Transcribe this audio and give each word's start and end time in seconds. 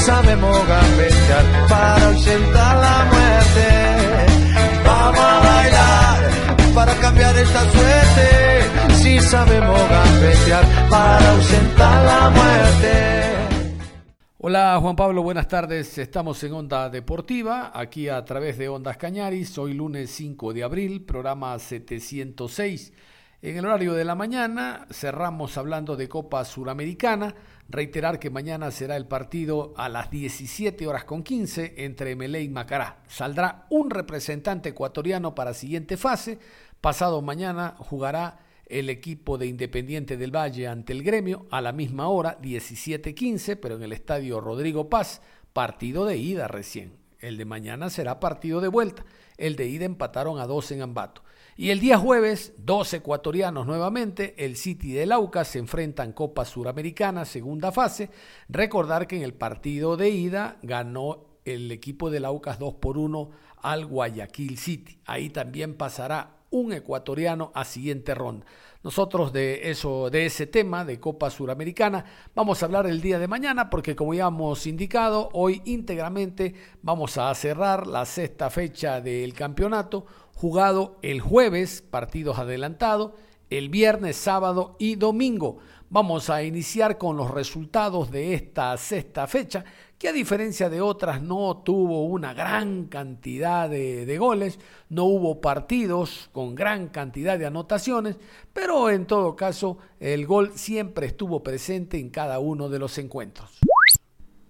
Sabemos 0.00 0.56
gambetear 0.66 1.68
para 1.68 2.06
ausentar 2.08 2.76
la 2.76 3.04
muerte. 3.12 3.68
Vamos 4.84 5.20
a 5.20 5.40
bailar 5.40 6.74
para 6.74 6.94
cambiar 7.00 7.36
esta 7.36 7.60
suerte. 7.70 8.94
Si 8.94 9.20
sabemos 9.20 9.80
gambetear 9.88 10.64
para 10.88 11.30
ausentar 11.32 12.04
la 12.04 12.30
muerte. 12.30 13.20
Hola 14.38 14.78
Juan 14.80 14.96
Pablo, 14.96 15.22
buenas 15.22 15.48
tardes. 15.48 15.98
Estamos 15.98 16.42
en 16.44 16.54
Onda 16.54 16.88
Deportiva, 16.88 17.72
aquí 17.74 18.08
a 18.08 18.24
través 18.24 18.56
de 18.56 18.70
Ondas 18.70 18.96
Cañaris. 18.96 19.58
Hoy 19.58 19.74
lunes 19.74 20.10
5 20.10 20.54
de 20.54 20.64
abril, 20.64 21.04
programa 21.04 21.58
706. 21.58 22.92
En 23.42 23.56
el 23.56 23.64
horario 23.64 23.94
de 23.94 24.04
la 24.04 24.14
mañana 24.14 24.86
cerramos 24.90 25.56
hablando 25.56 25.96
de 25.96 26.08
Copa 26.08 26.44
Suramericana. 26.44 27.34
Reiterar 27.70 28.18
que 28.18 28.30
mañana 28.30 28.72
será 28.72 28.96
el 28.96 29.06
partido 29.06 29.74
a 29.76 29.88
las 29.88 30.10
17 30.10 30.88
horas 30.88 31.04
con 31.04 31.22
15 31.22 31.74
entre 31.76 32.16
Melé 32.16 32.42
y 32.42 32.48
Macará. 32.48 33.04
Saldrá 33.06 33.66
un 33.70 33.90
representante 33.90 34.70
ecuatoriano 34.70 35.36
para 35.36 35.54
siguiente 35.54 35.96
fase. 35.96 36.40
Pasado 36.80 37.22
mañana 37.22 37.76
jugará 37.78 38.40
el 38.66 38.90
equipo 38.90 39.38
de 39.38 39.46
Independiente 39.46 40.16
del 40.16 40.34
Valle 40.34 40.66
ante 40.66 40.92
el 40.92 41.04
gremio 41.04 41.46
a 41.52 41.60
la 41.60 41.70
misma 41.70 42.08
hora, 42.08 42.40
17-15, 42.40 43.56
pero 43.62 43.76
en 43.76 43.84
el 43.84 43.92
estadio 43.92 44.40
Rodrigo 44.40 44.88
Paz, 44.88 45.22
partido 45.52 46.06
de 46.06 46.16
ida 46.16 46.48
recién. 46.48 46.94
El 47.20 47.36
de 47.36 47.44
mañana 47.44 47.88
será 47.88 48.18
partido 48.18 48.60
de 48.60 48.68
vuelta. 48.68 49.04
El 49.36 49.54
de 49.54 49.68
ida 49.68 49.84
empataron 49.84 50.40
a 50.40 50.46
dos 50.48 50.72
en 50.72 50.82
Ambato. 50.82 51.22
Y 51.60 51.72
el 51.72 51.78
día 51.78 51.98
jueves, 51.98 52.54
dos 52.56 52.94
ecuatorianos 52.94 53.66
nuevamente, 53.66 54.34
el 54.42 54.56
City 54.56 54.92
del 54.92 55.12
Aucas 55.12 55.46
se 55.46 55.58
enfrentan 55.58 56.14
Copa 56.14 56.46
Suramericana, 56.46 57.26
segunda 57.26 57.70
fase. 57.70 58.08
Recordar 58.48 59.06
que 59.06 59.16
en 59.16 59.22
el 59.24 59.34
partido 59.34 59.98
de 59.98 60.08
ida 60.08 60.56
ganó 60.62 61.26
el 61.44 61.70
equipo 61.70 62.08
del 62.08 62.24
Aucas 62.24 62.58
2 62.58 62.76
por 62.76 62.96
1 62.96 63.30
al 63.58 63.84
Guayaquil 63.84 64.56
City. 64.56 65.00
Ahí 65.04 65.28
también 65.28 65.74
pasará 65.74 66.38
un 66.48 66.72
ecuatoriano 66.72 67.52
a 67.54 67.66
siguiente 67.66 68.14
ronda. 68.14 68.46
Nosotros 68.82 69.30
de 69.30 69.70
eso, 69.70 70.08
de 70.08 70.24
ese 70.24 70.46
tema 70.46 70.86
de 70.86 70.98
Copa 70.98 71.28
Suramericana, 71.28 72.06
vamos 72.34 72.62
a 72.62 72.66
hablar 72.66 72.86
el 72.86 73.02
día 73.02 73.18
de 73.18 73.28
mañana, 73.28 73.68
porque 73.68 73.94
como 73.94 74.14
ya 74.14 74.28
hemos 74.28 74.66
indicado, 74.66 75.28
hoy 75.34 75.60
íntegramente 75.66 76.54
vamos 76.80 77.18
a 77.18 77.34
cerrar 77.34 77.86
la 77.86 78.06
sexta 78.06 78.48
fecha 78.48 79.02
del 79.02 79.34
campeonato 79.34 80.06
jugado 80.40 80.96
el 81.02 81.20
jueves, 81.20 81.82
partidos 81.82 82.38
adelantados, 82.38 83.12
el 83.50 83.68
viernes, 83.68 84.16
sábado 84.16 84.74
y 84.78 84.94
domingo. 84.94 85.58
Vamos 85.90 86.30
a 86.30 86.42
iniciar 86.42 86.96
con 86.96 87.18
los 87.18 87.30
resultados 87.30 88.10
de 88.10 88.32
esta 88.32 88.74
sexta 88.78 89.26
fecha, 89.26 89.66
que 89.98 90.08
a 90.08 90.14
diferencia 90.14 90.70
de 90.70 90.80
otras 90.80 91.20
no 91.20 91.58
tuvo 91.62 92.06
una 92.06 92.32
gran 92.32 92.86
cantidad 92.86 93.68
de, 93.68 94.06
de, 94.06 94.16
goles, 94.16 94.58
no 94.88 95.04
hubo 95.04 95.42
partidos 95.42 96.30
con 96.32 96.54
gran 96.54 96.88
cantidad 96.88 97.38
de 97.38 97.44
anotaciones, 97.44 98.16
pero 98.54 98.88
en 98.88 99.04
todo 99.04 99.36
caso 99.36 99.76
el 99.98 100.26
gol 100.26 100.52
siempre 100.54 101.08
estuvo 101.08 101.42
presente 101.42 101.98
en 101.98 102.08
cada 102.08 102.38
uno 102.38 102.70
de 102.70 102.78
los 102.78 102.96
encuentros. 102.96 103.58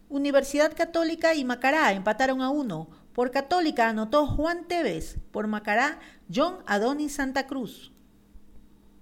Universidad 0.09 0.73
Católica 0.77 1.35
y 1.35 1.45
Macará 1.45 1.93
empataron 1.93 2.43
a 2.43 2.51
uno. 2.51 3.00
Por 3.15 3.31
Católica 3.31 3.89
anotó 3.89 4.27
Juan 4.27 4.67
Tevez, 4.69 5.17
por 5.33 5.47
Macará 5.49 5.99
John 6.33 6.59
Adonis 6.67 7.15
Santa 7.15 7.47
Cruz. 7.47 7.93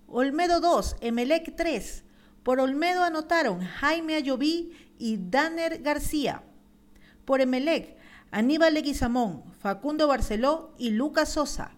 Olmedo 0.07 0.61
2, 0.61 0.97
Emelec 1.01 1.55
3. 1.55 2.05
Por 2.43 2.61
Olmedo 2.61 3.05
anotaron 3.05 3.61
Jaime 3.61 4.15
Ayoví 4.15 4.73
y 4.99 5.19
Danner 5.19 5.83
García. 5.83 6.43
Por 7.27 7.43
Emelec, 7.43 7.99
Aníbal 8.31 8.73
Leguizamón, 8.73 9.43
Facundo 9.61 10.09
Barceló 10.09 10.73
y 10.79 10.91
Lucas 10.91 11.29
Sosa. 11.31 11.73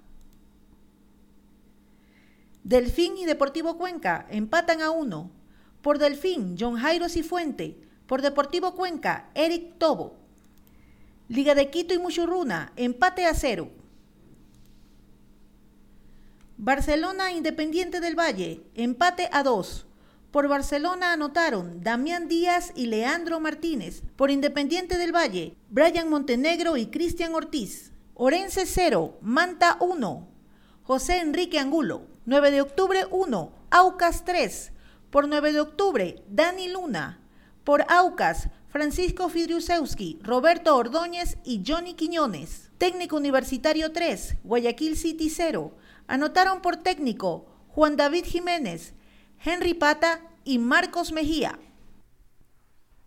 Delfín 2.63 3.17
y 3.17 3.25
Deportivo 3.25 3.77
Cuenca 3.79 4.27
empatan 4.31 4.81
a 4.81 4.91
uno. 4.91 5.33
Por 5.83 5.99
Delfín, 5.99 6.57
John 6.57 6.77
Jairo 6.77 7.09
Cifuente. 7.09 7.77
Por 8.07 8.23
Deportivo 8.23 8.77
Cuenca, 8.77 9.31
Eric 9.35 9.79
Tobo. 9.79 10.20
Liga 11.31 11.55
de 11.55 11.71
Quito 11.71 11.95
y 11.95 11.99
Muchurruna, 12.01 12.73
empate 12.75 13.25
a 13.25 13.35
cero. 13.35 13.71
Barcelona 16.57 17.31
Independiente 17.31 18.01
del 18.01 18.19
Valle, 18.19 18.65
empate 18.75 19.29
a 19.31 19.45
dos. 19.45 19.87
Por 20.33 20.49
Barcelona 20.49 21.13
anotaron 21.13 21.85
Damián 21.85 22.27
Díaz 22.27 22.73
y 22.75 22.87
Leandro 22.87 23.39
Martínez. 23.39 24.03
Por 24.17 24.33
Independiente 24.33 24.99
del 24.99 25.15
Valle, 25.15 25.55
Brian 25.69 26.11
Montenegro 26.11 26.77
y 26.77 26.87
Cristian 26.87 27.33
Ortiz. 27.33 27.93
Orense 28.15 28.67
0, 28.67 29.17
Manta 29.23 29.77
1. 29.79 30.29
José 30.83 31.21
Enrique 31.21 31.61
Angulo. 31.61 32.09
9 32.27 32.51
de 32.51 32.61
octubre 32.61 33.07
1, 33.09 33.53
Aucas 33.71 34.25
3. 34.25 34.73
Por 35.13 35.29
9 35.29 35.53
de 35.53 35.61
octubre, 35.61 36.25
Dani 36.29 36.67
Luna. 36.71 37.21
Por 37.63 37.85
Aucas, 37.89 38.49
Francisco 38.71 39.29
Fidriusewski, 39.29 40.21
Roberto 40.23 40.77
Ordóñez 40.77 41.39
y 41.45 41.65
Johnny 41.67 41.95
Quiñones. 41.95 42.71
Técnico 42.79 43.17
Universitario 43.17 43.91
3, 43.91 44.37
Guayaquil 44.45 44.97
City 44.97 45.29
0. 45.29 45.73
Anotaron 46.07 46.63
por 46.63 46.77
técnico 46.77 47.47
Juan 47.69 47.97
David 47.97 48.25
Jiménez, 48.25 48.95
Henry 49.45 49.75
Pata 49.75 50.21
y 50.45 50.59
Marcos 50.59 51.11
Mejía. 51.11 51.59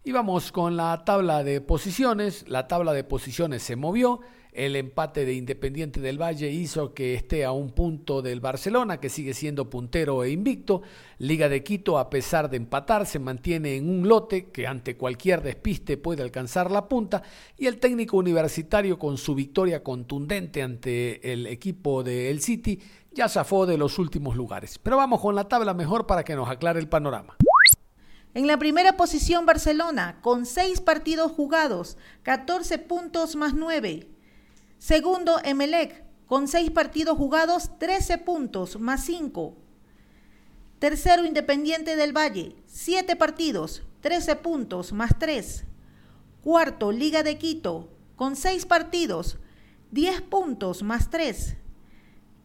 Y 0.03 0.11
vamos 0.11 0.51
con 0.51 0.75
la 0.75 1.05
tabla 1.05 1.45
de 1.45 1.61
posiciones. 1.61 2.43
La 2.49 2.67
tabla 2.67 2.91
de 2.91 3.05
posiciones 3.05 3.63
se 3.63 3.77
movió. 3.77 4.19
El 4.53 4.75
empate 4.75 5.25
de 5.25 5.33
Independiente 5.33 5.99
del 5.99 6.21
Valle 6.21 6.51
hizo 6.51 6.93
que 6.93 7.15
esté 7.15 7.43
a 7.43 7.51
un 7.51 7.71
punto 7.71 8.21
del 8.21 8.39
Barcelona, 8.39 8.99
que 8.99 9.09
sigue 9.09 9.33
siendo 9.33 9.69
puntero 9.69 10.23
e 10.23 10.29
invicto. 10.29 10.83
Liga 11.17 11.49
de 11.49 11.63
Quito, 11.63 11.97
a 11.97 12.09
pesar 12.09 12.51
de 12.51 12.57
empatar, 12.57 13.07
se 13.07 13.17
mantiene 13.17 13.77
en 13.77 13.89
un 13.89 14.07
lote 14.07 14.51
que 14.51 14.67
ante 14.67 14.95
cualquier 14.95 15.41
despiste 15.41 15.97
puede 15.97 16.21
alcanzar 16.21 16.69
la 16.69 16.87
punta. 16.87 17.23
Y 17.57 17.65
el 17.65 17.79
técnico 17.79 18.17
universitario, 18.17 18.99
con 18.99 19.17
su 19.17 19.33
victoria 19.33 19.81
contundente 19.81 20.61
ante 20.61 21.33
el 21.33 21.47
equipo 21.47 22.03
del 22.03 22.39
City, 22.39 22.79
ya 23.11 23.29
zafó 23.29 23.65
de 23.65 23.77
los 23.77 23.97
últimos 23.97 24.35
lugares. 24.35 24.77
Pero 24.77 24.97
vamos 24.97 25.19
con 25.19 25.33
la 25.33 25.47
tabla 25.47 25.73
mejor 25.73 26.05
para 26.05 26.23
que 26.23 26.35
nos 26.35 26.47
aclare 26.47 26.79
el 26.79 26.89
panorama. 26.89 27.37
En 28.35 28.47
la 28.47 28.57
primera 28.57 28.97
posición 28.97 29.45
Barcelona, 29.45 30.19
con 30.21 30.45
seis 30.45 30.81
partidos 30.81 31.31
jugados, 31.31 31.97
14 32.23 32.79
puntos 32.79 33.35
más 33.35 33.53
9. 33.53 34.12
Segundo, 34.83 35.39
Emelec, 35.45 36.03
con 36.25 36.49
seis 36.49 36.69
partidos 36.69 37.17
jugados, 37.17 37.79
13 37.79 38.17
puntos, 38.17 38.77
más 38.81 39.05
5. 39.05 39.55
Tercero, 40.77 41.23
Independiente 41.23 41.95
del 41.95 42.11
Valle, 42.11 42.57
7 42.65 43.15
partidos, 43.15 43.83
13 44.01 44.35
puntos, 44.35 44.91
más 44.91 45.17
3. 45.17 45.63
Cuarto, 46.41 46.91
Liga 46.91 47.23
de 47.23 47.37
Quito, 47.37 47.93
con 48.17 48.35
6 48.35 48.65
partidos, 48.65 49.37
10 49.91 50.21
puntos, 50.23 50.83
más 50.83 51.09
3. 51.09 51.55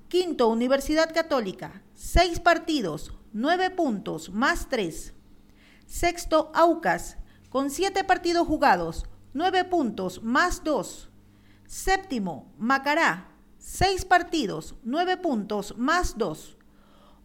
Quinto, 0.06 0.46
Universidad 0.46 1.12
Católica, 1.12 1.82
6 1.94 2.38
partidos, 2.38 3.14
9 3.32 3.70
puntos, 3.70 4.30
más 4.30 4.68
3. 4.68 5.12
Sexto, 5.88 6.52
Aucas, 6.54 7.16
con 7.48 7.68
7 7.68 8.04
partidos 8.04 8.46
jugados, 8.46 9.06
9 9.34 9.64
puntos, 9.64 10.22
más 10.22 10.62
2. 10.62 11.08
Séptimo, 11.68 12.50
Macará, 12.56 13.28
seis 13.58 14.06
partidos, 14.06 14.74
nueve 14.84 15.18
puntos, 15.18 15.76
más 15.76 16.16
dos. 16.16 16.56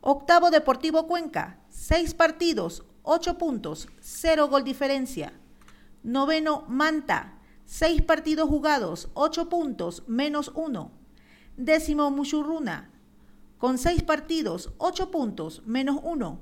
Octavo, 0.01 0.51
Deportivo 0.51 1.07
Cuenca, 1.07 1.61
seis 1.69 2.13
partidos, 2.13 2.83
ocho 3.03 3.37
puntos, 3.37 3.87
cero 4.01 4.49
gol 4.49 4.65
diferencia. 4.65 5.31
Noveno, 6.03 6.65
Manta, 6.67 7.39
6 7.65 8.01
partidos 8.01 8.49
jugados, 8.49 9.07
8 9.13 9.47
puntos, 9.47 10.03
menos 10.07 10.51
1. 10.53 10.91
Décimo 11.55 12.11
Muchurruna, 12.11 12.91
con 13.57 13.77
6 13.77 14.03
partidos, 14.03 14.73
8 14.77 15.09
puntos, 15.09 15.63
menos 15.65 15.99
1. 16.03 16.39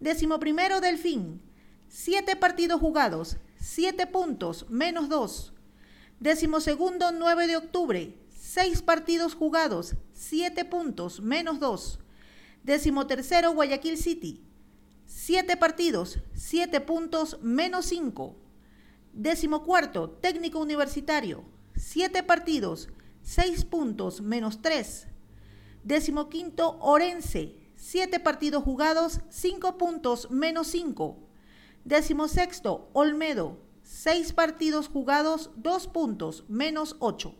Décimo 0.00 0.40
primero 0.40 0.80
Delfín, 0.80 1.42
7 1.88 2.36
partidos 2.36 2.80
jugados, 2.80 3.36
7 3.60 4.06
puntos, 4.06 4.64
menos 4.70 5.10
2. 5.10 5.51
Décimo 6.22 6.60
segundo 6.60 7.10
9 7.10 7.48
de 7.48 7.56
octubre, 7.56 8.16
6 8.38 8.82
partidos 8.82 9.34
jugados, 9.34 9.96
7 10.12 10.64
puntos, 10.66 11.20
menos 11.20 11.58
2. 11.58 11.98
Décimo 12.62 13.08
tercero 13.08 13.50
Guayaquil 13.50 13.98
City, 13.98 14.40
7 15.04 15.56
partidos, 15.56 16.20
7 16.36 16.80
puntos, 16.82 17.38
menos 17.42 17.86
5. 17.86 18.36
Décimo 19.12 19.64
cuarto, 19.64 20.10
técnico 20.10 20.60
universitario, 20.60 21.44
7 21.74 22.22
partidos, 22.22 22.88
6 23.22 23.64
puntos, 23.64 24.20
menos 24.20 24.62
3. 24.62 25.08
Décimo 25.82 26.28
quinto, 26.28 26.78
Orense, 26.78 27.56
7 27.74 28.20
partidos 28.20 28.62
jugados, 28.62 29.22
5 29.28 29.76
puntos, 29.76 30.30
menos 30.30 30.68
5. 30.68 31.18
Décimo 31.84 32.28
sexto, 32.28 32.88
Olmedo, 32.92 33.58
6 33.92 34.32
partidos 34.32 34.88
jugados, 34.88 35.50
2 35.56 35.86
puntos, 35.88 36.44
menos 36.48 36.96
8. 36.98 37.34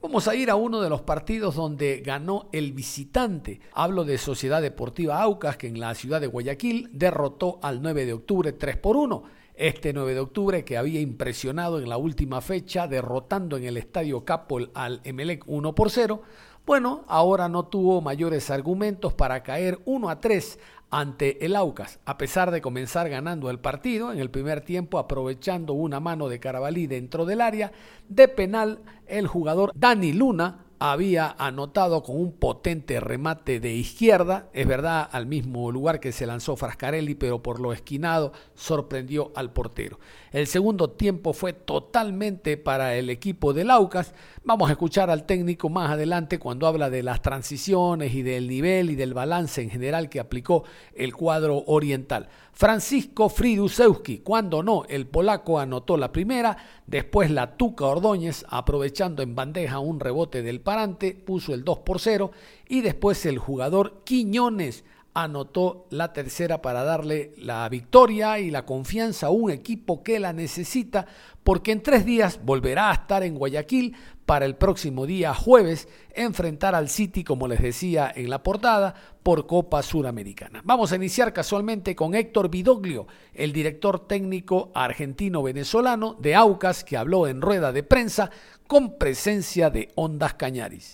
Vamos 0.00 0.26
a 0.28 0.34
ir 0.34 0.50
a 0.50 0.54
uno 0.54 0.80
de 0.80 0.88
los 0.88 1.02
partidos 1.02 1.54
donde 1.54 2.02
ganó 2.04 2.48
el 2.52 2.72
visitante. 2.72 3.60
Hablo 3.74 4.04
de 4.04 4.16
Sociedad 4.16 4.62
Deportiva 4.62 5.20
Aucas, 5.20 5.58
que 5.58 5.68
en 5.68 5.78
la 5.78 5.94
ciudad 5.94 6.22
de 6.22 6.26
Guayaquil 6.26 6.88
derrotó 6.94 7.60
al 7.62 7.82
9 7.82 8.06
de 8.06 8.14
octubre 8.14 8.52
3 8.52 8.78
por 8.78 8.96
1. 8.96 9.22
Este 9.54 9.92
9 9.92 10.14
de 10.14 10.20
octubre 10.20 10.64
que 10.64 10.78
había 10.78 11.00
impresionado 11.00 11.78
en 11.78 11.88
la 11.90 11.98
última 11.98 12.40
fecha, 12.40 12.88
derrotando 12.88 13.58
en 13.58 13.64
el 13.64 13.76
Estadio 13.76 14.24
Capol 14.24 14.70
al 14.74 15.02
Emelec 15.04 15.44
1 15.46 15.74
por 15.74 15.90
0. 15.90 16.22
Bueno, 16.66 17.04
ahora 17.08 17.50
no 17.50 17.66
tuvo 17.66 18.00
mayores 18.00 18.50
argumentos 18.50 19.12
para 19.12 19.42
caer 19.42 19.80
1 19.84 20.08
a 20.08 20.18
3 20.18 20.58
ante 20.90 21.44
el 21.44 21.56
Aucas, 21.56 21.98
a 22.04 22.18
pesar 22.18 22.50
de 22.50 22.60
comenzar 22.60 23.08
ganando 23.08 23.50
el 23.50 23.58
partido 23.58 24.12
en 24.12 24.18
el 24.18 24.30
primer 24.30 24.60
tiempo 24.60 24.98
aprovechando 24.98 25.72
una 25.72 26.00
mano 26.00 26.28
de 26.28 26.40
Carabalí 26.40 26.86
dentro 26.86 27.24
del 27.24 27.40
área, 27.40 27.72
de 28.08 28.28
penal 28.28 28.80
el 29.06 29.26
jugador 29.26 29.72
Dani 29.74 30.12
Luna 30.12 30.63
había 30.78 31.34
anotado 31.38 32.02
con 32.02 32.16
un 32.16 32.32
potente 32.32 33.00
remate 33.00 33.60
de 33.60 33.72
izquierda, 33.74 34.48
es 34.52 34.66
verdad, 34.66 35.08
al 35.12 35.26
mismo 35.26 35.70
lugar 35.70 36.00
que 36.00 36.12
se 36.12 36.26
lanzó 36.26 36.56
Frascarelli, 36.56 37.14
pero 37.14 37.42
por 37.42 37.60
lo 37.60 37.72
esquinado 37.72 38.32
sorprendió 38.54 39.32
al 39.34 39.52
portero. 39.52 39.98
El 40.32 40.46
segundo 40.46 40.90
tiempo 40.90 41.32
fue 41.32 41.52
totalmente 41.52 42.56
para 42.56 42.96
el 42.96 43.10
equipo 43.10 43.52
del 43.52 43.70
Aucas. 43.70 44.14
Vamos 44.42 44.68
a 44.68 44.72
escuchar 44.72 45.10
al 45.10 45.26
técnico 45.26 45.68
más 45.68 45.90
adelante 45.90 46.38
cuando 46.38 46.66
habla 46.66 46.90
de 46.90 47.02
las 47.02 47.22
transiciones 47.22 48.14
y 48.14 48.22
del 48.22 48.48
nivel 48.48 48.90
y 48.90 48.94
del 48.94 49.14
balance 49.14 49.62
en 49.62 49.70
general 49.70 50.08
que 50.08 50.20
aplicó 50.20 50.64
el 50.94 51.14
cuadro 51.14 51.62
oriental. 51.66 52.28
Francisco 52.56 53.28
Fridusewski, 53.28 54.18
cuando 54.18 54.62
no, 54.62 54.84
el 54.88 55.08
polaco 55.08 55.58
anotó 55.58 55.96
la 55.96 56.12
primera, 56.12 56.56
después 56.86 57.30
la 57.32 57.56
Tuca 57.56 57.86
Ordóñez, 57.86 58.46
aprovechando 58.48 59.22
en 59.24 59.34
bandeja 59.34 59.80
un 59.80 59.98
rebote 59.98 60.42
del 60.42 60.60
parante, 60.60 61.14
puso 61.14 61.52
el 61.52 61.64
2 61.64 61.78
por 61.80 61.98
0 61.98 62.30
y 62.68 62.82
después 62.82 63.26
el 63.26 63.38
jugador 63.38 64.02
Quiñones 64.04 64.84
anotó 65.14 65.86
la 65.90 66.12
tercera 66.12 66.60
para 66.60 66.84
darle 66.84 67.32
la 67.38 67.68
victoria 67.68 68.38
y 68.38 68.50
la 68.50 68.64
confianza 68.64 69.28
a 69.28 69.30
un 69.30 69.50
equipo 69.50 70.02
que 70.02 70.20
la 70.20 70.32
necesita, 70.32 71.06
porque 71.42 71.72
en 71.72 71.82
tres 71.82 72.04
días 72.04 72.40
volverá 72.44 72.90
a 72.90 72.94
estar 72.94 73.22
en 73.22 73.36
Guayaquil 73.36 73.96
para 74.26 74.46
el 74.46 74.56
próximo 74.56 75.06
día 75.06 75.34
jueves 75.34 75.88
enfrentar 76.14 76.74
al 76.74 76.88
City, 76.88 77.24
como 77.24 77.48
les 77.48 77.60
decía 77.60 78.10
en 78.14 78.30
la 78.30 78.42
portada, 78.42 78.94
por 79.22 79.46
Copa 79.46 79.82
Suramericana. 79.82 80.60
Vamos 80.64 80.92
a 80.92 80.96
iniciar 80.96 81.32
casualmente 81.32 81.94
con 81.96 82.14
Héctor 82.14 82.50
Vidoglio, 82.50 83.06
el 83.34 83.52
director 83.52 84.06
técnico 84.06 84.70
argentino-venezolano 84.74 86.16
de 86.18 86.34
Aucas, 86.34 86.84
que 86.84 86.96
habló 86.96 87.26
en 87.26 87.40
rueda 87.40 87.72
de 87.72 87.82
prensa 87.82 88.30
con 88.66 88.98
presencia 88.98 89.70
de 89.70 89.88
Ondas 89.94 90.34
Cañaris. 90.34 90.92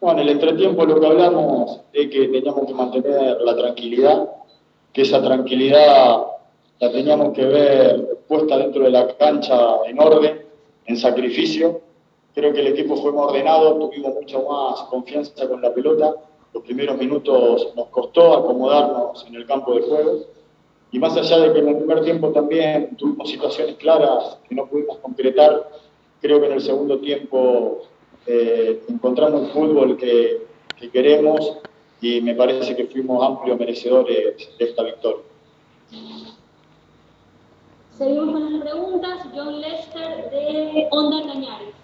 Bueno, 0.00 0.20
en 0.20 0.28
el 0.28 0.34
entretiempo 0.34 0.84
lo 0.84 1.00
que 1.00 1.06
hablamos 1.06 1.80
es 1.92 2.08
que 2.08 2.28
teníamos 2.28 2.66
que 2.66 2.74
mantener 2.74 3.38
la 3.40 3.56
tranquilidad, 3.56 4.28
que 4.92 5.02
esa 5.02 5.22
tranquilidad 5.22 6.18
la 6.80 6.92
teníamos 6.92 7.32
que 7.32 7.44
ver 7.44 8.18
puesta 8.28 8.56
dentro 8.58 8.84
de 8.84 8.90
la 8.90 9.16
cancha 9.16 9.56
en 9.86 9.98
orden, 10.00 10.42
en 10.86 10.96
sacrificio. 10.96 11.80
Creo 12.38 12.52
que 12.52 12.60
el 12.60 12.68
equipo 12.68 12.94
fue 12.94 13.10
más 13.10 13.24
ordenado, 13.24 13.74
tuvimos 13.80 14.14
mucha 14.14 14.38
más 14.38 14.82
confianza 14.82 15.48
con 15.48 15.60
la 15.60 15.74
pelota. 15.74 16.14
Los 16.54 16.62
primeros 16.62 16.96
minutos 16.96 17.72
nos 17.74 17.88
costó 17.88 18.32
acomodarnos 18.32 19.26
en 19.26 19.34
el 19.34 19.44
campo 19.44 19.74
de 19.74 19.82
juego. 19.82 20.20
Y 20.92 21.00
más 21.00 21.16
allá 21.16 21.36
de 21.40 21.52
que 21.52 21.58
en 21.58 21.68
el 21.70 21.78
primer 21.78 22.04
tiempo 22.04 22.30
también 22.30 22.94
tuvimos 22.96 23.28
situaciones 23.28 23.74
claras 23.74 24.38
que 24.48 24.54
no 24.54 24.68
pudimos 24.68 24.98
concretar, 24.98 25.68
creo 26.20 26.38
que 26.38 26.46
en 26.46 26.52
el 26.52 26.60
segundo 26.60 27.00
tiempo 27.00 27.78
eh, 28.24 28.84
encontramos 28.88 29.42
el 29.42 29.48
fútbol 29.48 29.96
que, 29.96 30.46
queremos 30.92 31.56
y 32.00 32.20
me 32.20 32.36
parece 32.36 32.76
que 32.76 32.84
fuimos 32.84 33.20
amplios 33.20 33.58
merecedores 33.58 34.48
de 34.56 34.64
esta 34.64 34.84
victoria. 34.84 35.24
Seguimos 37.96 38.32
con 38.32 38.52
las 38.52 38.62
preguntas. 38.62 39.26
John 39.34 39.60
Lester 39.60 40.30
de 40.30 40.86
Onda 40.92 41.26
Cañares. 41.26 41.77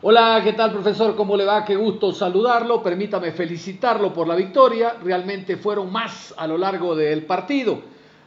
Hola, 0.00 0.40
¿qué 0.44 0.52
tal 0.52 0.70
profesor? 0.70 1.16
¿Cómo 1.16 1.36
le 1.36 1.44
va? 1.44 1.64
Qué 1.64 1.74
gusto 1.74 2.12
saludarlo. 2.12 2.80
Permítame 2.80 3.32
felicitarlo 3.32 4.12
por 4.12 4.28
la 4.28 4.36
victoria. 4.36 4.94
Realmente 5.02 5.56
fueron 5.56 5.90
más 5.90 6.32
a 6.36 6.46
lo 6.46 6.56
largo 6.56 6.94
del 6.94 7.26
partido. 7.26 7.80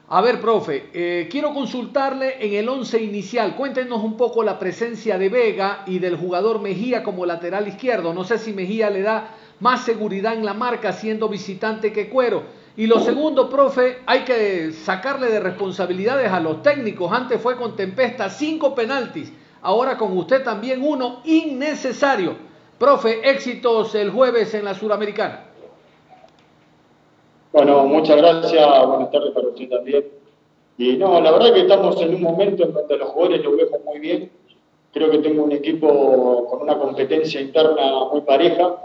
A 0.10 0.20
ver, 0.20 0.42
profe, 0.42 0.90
eh, 0.94 1.30
quiero 1.32 1.54
consultarle 1.54 2.46
en 2.46 2.56
el 2.56 2.68
once 2.68 3.02
inicial. 3.02 3.56
Cuéntenos 3.56 4.04
un 4.04 4.18
poco 4.18 4.44
la 4.44 4.60
presencia 4.60 5.18
de 5.18 5.30
Vega 5.30 5.84
y 5.88 6.00
del 6.00 6.18
jugador 6.18 6.60
Mejía 6.60 7.04
como 7.04 7.26
lateral 7.26 7.70
izquierdo. 7.70 8.14
No 8.14 8.26
sé 8.26 8.38
si 8.38 8.52
Mejía 8.52 8.90
le 8.90 9.04
da 9.04 9.30
más 9.62 9.86
seguridad 9.86 10.34
en 10.34 10.44
la 10.44 10.54
marca 10.54 10.92
siendo 10.92 11.30
visitante 11.30 11.94
que 11.94 12.10
Cuero. 12.10 12.44
Y 12.76 12.88
lo 12.88 13.00
segundo, 13.00 13.50
profe, 13.50 14.00
hay 14.08 14.26
que 14.26 14.74
sacarle 14.74 15.28
de 15.28 15.40
responsabilidades 15.40 16.34
a 16.34 16.42
los 16.42 16.64
técnicos. 16.64 17.14
Antes 17.14 17.40
fue 17.42 17.56
con 17.56 17.78
Tempesta 17.78 18.30
cinco 18.30 18.76
penaltis, 18.76 19.32
ahora 19.62 19.98
con 19.98 20.18
usted 20.18 20.44
también 20.44 20.84
uno 20.84 21.22
innecesario. 21.26 22.36
Profe, 22.78 23.30
éxitos 23.30 23.94
el 23.96 24.10
jueves 24.10 24.54
en 24.54 24.66
la 24.66 24.74
Suramericana. 24.74 25.46
Bueno, 27.54 27.86
muchas 27.86 28.18
gracias, 28.18 28.88
buenas 28.88 29.12
tardes 29.12 29.32
para 29.34 29.48
usted 29.50 29.70
también. 29.70 30.06
Y 30.78 30.98
no, 30.98 31.22
la 31.22 31.32
verdad 31.32 31.54
que 31.54 31.62
estamos 31.62 32.02
en 32.02 32.16
un 32.16 32.22
momento 32.22 32.64
en 32.64 32.74
donde 32.74 32.98
los 32.98 33.10
jugadores 33.10 33.44
lo 33.44 33.56
vemos 33.56 33.82
muy 33.86 34.00
bien. 34.00 34.32
Creo 34.94 35.12
que 35.12 35.20
tengo 35.20 35.44
un 35.44 35.52
equipo 35.52 36.48
con 36.50 36.62
una 36.62 36.78
competencia 36.78 37.40
interna 37.40 38.06
muy 38.12 38.22
pareja. 38.22 38.78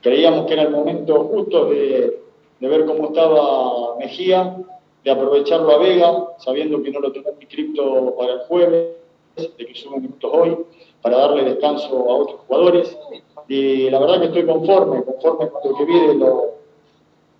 Creíamos 0.00 0.46
que 0.46 0.54
era 0.54 0.62
el 0.62 0.70
momento 0.70 1.24
justo 1.24 1.66
de, 1.66 2.20
ver 2.60 2.86
cómo 2.86 3.08
estaba 3.08 3.96
Mejía, 3.98 4.56
de 5.04 5.10
aprovecharlo 5.10 5.72
a 5.72 5.78
Vega, 5.78 6.28
sabiendo 6.38 6.82
que 6.82 6.90
no 6.90 7.00
lo 7.00 7.12
tengo 7.12 7.30
inscrito 7.40 8.14
para 8.16 8.32
el 8.34 8.38
jueves, 8.40 8.96
de 9.36 9.66
que 9.66 9.74
subo 9.74 9.96
minutos 9.98 10.30
hoy, 10.32 10.56
para 11.02 11.18
darle 11.18 11.44
descanso 11.44 12.10
a 12.10 12.16
otros 12.16 12.40
jugadores. 12.46 12.98
Y 13.48 13.90
la 13.90 13.98
verdad 14.00 14.20
que 14.20 14.26
estoy 14.26 14.46
conforme, 14.46 15.04
conforme 15.04 15.50
con 15.50 15.72
lo 15.72 15.78
que 15.78 15.84
vi 15.84 16.00
de 16.00 16.14
los 16.14 16.56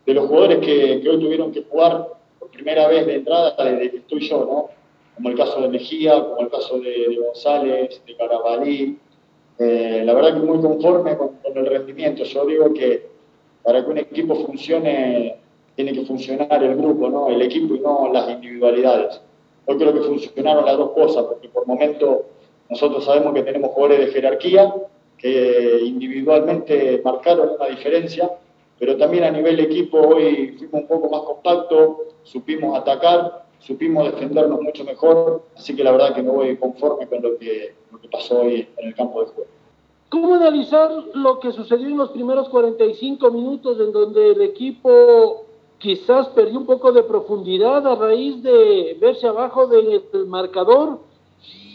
de 0.07 0.15
los 0.15 0.29
jugadores 0.29 0.59
que, 0.61 1.09
hoy 1.09 1.21
tuvieron 1.21 1.53
que 1.53 1.65
jugar 1.65 2.07
por 2.39 2.49
primera 2.51 2.87
vez 2.87 3.07
de 3.07 3.17
entrada 3.17 3.55
desde 3.65 3.91
que 3.91 3.97
estoy 3.99 4.21
yo, 4.29 4.39
¿no? 4.39 4.69
Como 5.17 5.31
el 5.31 5.37
caso 5.37 5.61
de 5.61 5.69
Mejía, 5.69 6.23
como 6.23 6.41
el 6.43 6.49
caso 6.49 6.79
de, 6.79 7.19
González, 7.21 8.01
de 8.07 8.17
Carabalí. 8.17 8.99
Eh, 9.59 10.03
la 10.05 10.15
verdad 10.15 10.35
que 10.35 10.47
muy 10.47 10.61
conforme 10.61 11.17
con, 11.17 11.39
el 11.55 11.67
rendimiento. 11.67 12.23
Yo 12.23 12.47
digo 12.47 12.73
que 12.73 13.09
para 13.65 13.85
que 13.85 13.91
un 13.91 13.99
equipo 13.99 14.37
funcione, 14.37 15.39
tiene 15.75 15.93
que 15.93 16.05
funcionar 16.05 16.63
el 16.63 16.77
grupo, 16.77 17.09
¿no? 17.09 17.29
El 17.29 17.43
equipo 17.43 17.75
y 17.75 17.81
no 17.81 18.13
las 18.13 18.31
individualidades. 18.31 19.21
Hoy 19.67 19.77
creo 19.77 19.93
que 19.93 20.01
funcionaron 20.01 20.65
las 20.65 20.77
dos 20.77 20.93
cosas, 20.93 21.25
porque 21.25 21.49
por 21.49 21.67
momento 21.67 22.25
nosotros 22.71 23.05
sabemos 23.05 23.35
que 23.35 23.43
tenemos 23.43 23.71
jugadores 23.71 24.07
de 24.07 24.13
jerarquía 24.13 24.75
que 25.19 25.81
individualmente 25.83 27.01
marcaron 27.05 27.51
una 27.59 27.67
diferencia 27.67 28.31
pero 28.79 28.97
también 28.97 29.25
a 29.25 29.31
nivel 29.31 29.59
equipo 29.61 29.99
hoy 29.99 30.55
fuimos 30.59 30.83
un 30.83 30.87
poco 30.87 31.09
más 31.09 31.23
compactos, 31.23 31.97
supimos 32.25 32.79
atacar, 32.79 33.47
supimos 33.59 34.13
defendernos 34.13 34.61
mucho 34.61 34.85
mejor, 34.85 35.43
así 35.57 35.75
que 35.75 35.83
la 35.83 35.93
verdad 35.93 36.15
que 36.15 36.23
me 36.23 36.31
voy 36.31 36.57
conforme 36.57 37.07
con 37.07 37.23
lo 37.23 37.39
que 37.39 37.75
pasó 38.11 38.43
hoy 38.43 38.69
en 38.77 38.89
el 38.89 38.95
campo 38.95 39.21
de 39.21 39.27
juego. 39.29 39.51
¿Cómo 40.11 40.35
analizar 40.35 40.91
lo 41.15 41.41
que 41.41 41.53
sucedió 41.53 41.89
en 41.89 41.97
los 41.97 42.11
primeros 42.11 42.49
45 42.49 43.31
minutos 43.31 43.81
en 43.81 43.93
donde 43.93 44.33
el 44.33 44.43
equipo 44.43 45.46
quizás 45.79 46.29
perdió 46.29 46.59
un 46.59 46.67
poco 46.67 46.93
de 46.93 47.03
profundidad 47.03 47.87
a 47.87 47.95
raíz 47.95 48.43
de 48.43 48.97
verse 49.01 49.27
abajo 49.27 49.67
del 49.67 50.03
marcador 50.27 50.99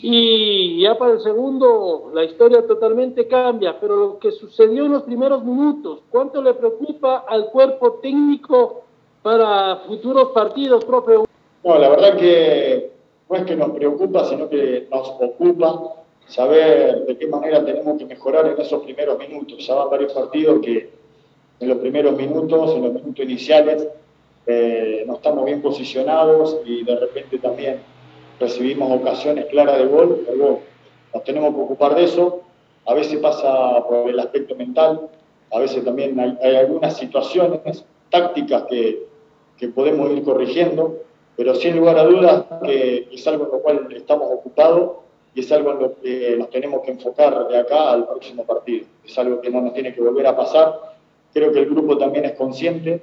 y 0.04 0.82
ya 0.82 0.98
para 0.98 1.14
el 1.14 1.22
segundo 1.22 2.12
la 2.14 2.24
historia 2.24 2.66
totalmente 2.66 3.28
cambia, 3.28 3.80
pero 3.80 3.96
lo 3.96 4.20
que 4.20 4.32
sucedió 4.32 4.86
en 4.86 4.94
los 4.94 5.04
primeros 5.04 5.44
minutos, 5.44 6.00
¿cuánto 6.10 6.42
le 6.42 6.56
preocupa 6.56 7.26
al 7.28 7.52
cuerpo 7.52 8.00
técnico 8.02 8.82
para 9.22 9.78
futuros 9.88 10.30
partidos, 10.30 10.84
profe? 10.86 11.18
No, 11.64 11.78
la 11.78 11.90
verdad 11.90 12.18
que 12.18 12.92
no 13.30 13.36
es 13.36 13.44
que 13.44 13.56
nos 13.56 13.70
preocupa, 13.70 14.26
sino 14.26 14.50
que 14.50 14.88
nos 14.90 15.08
ocupa 15.10 15.94
saber 16.28 17.06
de 17.06 17.18
qué 17.18 17.28
manera 17.28 17.64
tenemos 17.64 18.00
que 18.00 18.06
mejorar 18.06 18.48
en 18.48 18.60
esos 18.60 18.82
primeros 18.82 19.20
minutos. 19.20 19.66
Ya 19.66 19.76
van 19.76 19.90
varios 19.92 20.14
partidos 20.14 20.62
que 20.62 20.90
en 21.62 21.70
los 21.70 21.78
primeros 21.78 22.18
minutos, 22.18 22.76
en 22.76 22.84
los 22.84 22.94
minutos 22.94 23.24
iniciales, 23.24 23.88
eh, 24.48 25.04
no 25.06 25.16
estamos 25.16 25.46
bien 25.46 25.62
posicionados 25.62 26.58
y 26.66 26.84
de 26.84 26.96
repente 26.96 27.38
también 27.38 27.80
recibimos 28.40 29.00
ocasiones 29.00 29.46
claras 29.46 29.78
de 29.78 29.86
gol, 29.86 30.26
luego 30.36 30.62
nos 31.14 31.24
tenemos 31.24 31.54
que 31.54 31.62
ocupar 31.62 31.96
de 31.96 32.06
eso. 32.06 32.42
A 32.88 32.96
veces 32.96 33.20
pasa 33.20 33.86
por 33.88 34.10
el 34.10 34.20
aspecto 34.20 34.56
mental, 34.56 35.10
a 35.52 35.60
veces 35.60 35.86
también 35.86 36.20
hay, 36.20 36.56
algunas 36.56 36.98
situaciones 36.98 37.86
tácticas 38.10 38.64
que, 38.64 39.06
que, 39.58 39.68
podemos 39.68 40.10
ir 40.10 40.24
corrigiendo, 40.24 40.98
pero 41.38 41.54
sin 41.54 41.78
lugar 41.78 42.00
a 42.00 42.06
dudas 42.06 42.46
que 42.64 43.08
es 43.12 43.28
algo 43.28 43.46
en 43.46 43.52
lo 43.52 43.60
cual 43.60 43.88
estamos 43.96 44.28
ocupados 44.32 44.94
y 45.36 45.42
es 45.42 45.52
algo 45.52 45.72
en 45.74 45.80
lo 45.80 45.96
que 46.02 46.36
nos 46.38 46.50
tenemos 46.50 46.82
que 46.82 46.92
enfocar 46.92 47.48
de 47.48 47.58
acá 47.58 47.92
al 47.92 48.08
próximo 48.08 48.44
partido. 48.46 48.88
Es 49.06 49.18
algo 49.20 49.40
que 49.40 49.52
no 49.52 49.62
nos 49.62 49.74
tiene 49.74 49.94
que 49.94 50.02
volver 50.02 50.26
a 50.26 50.36
pasar. 50.36 50.91
Creo 51.34 51.52
que 51.52 51.60
el 51.60 51.70
grupo 51.70 51.98
también 51.98 52.26
es 52.26 52.34
consciente 52.34 53.02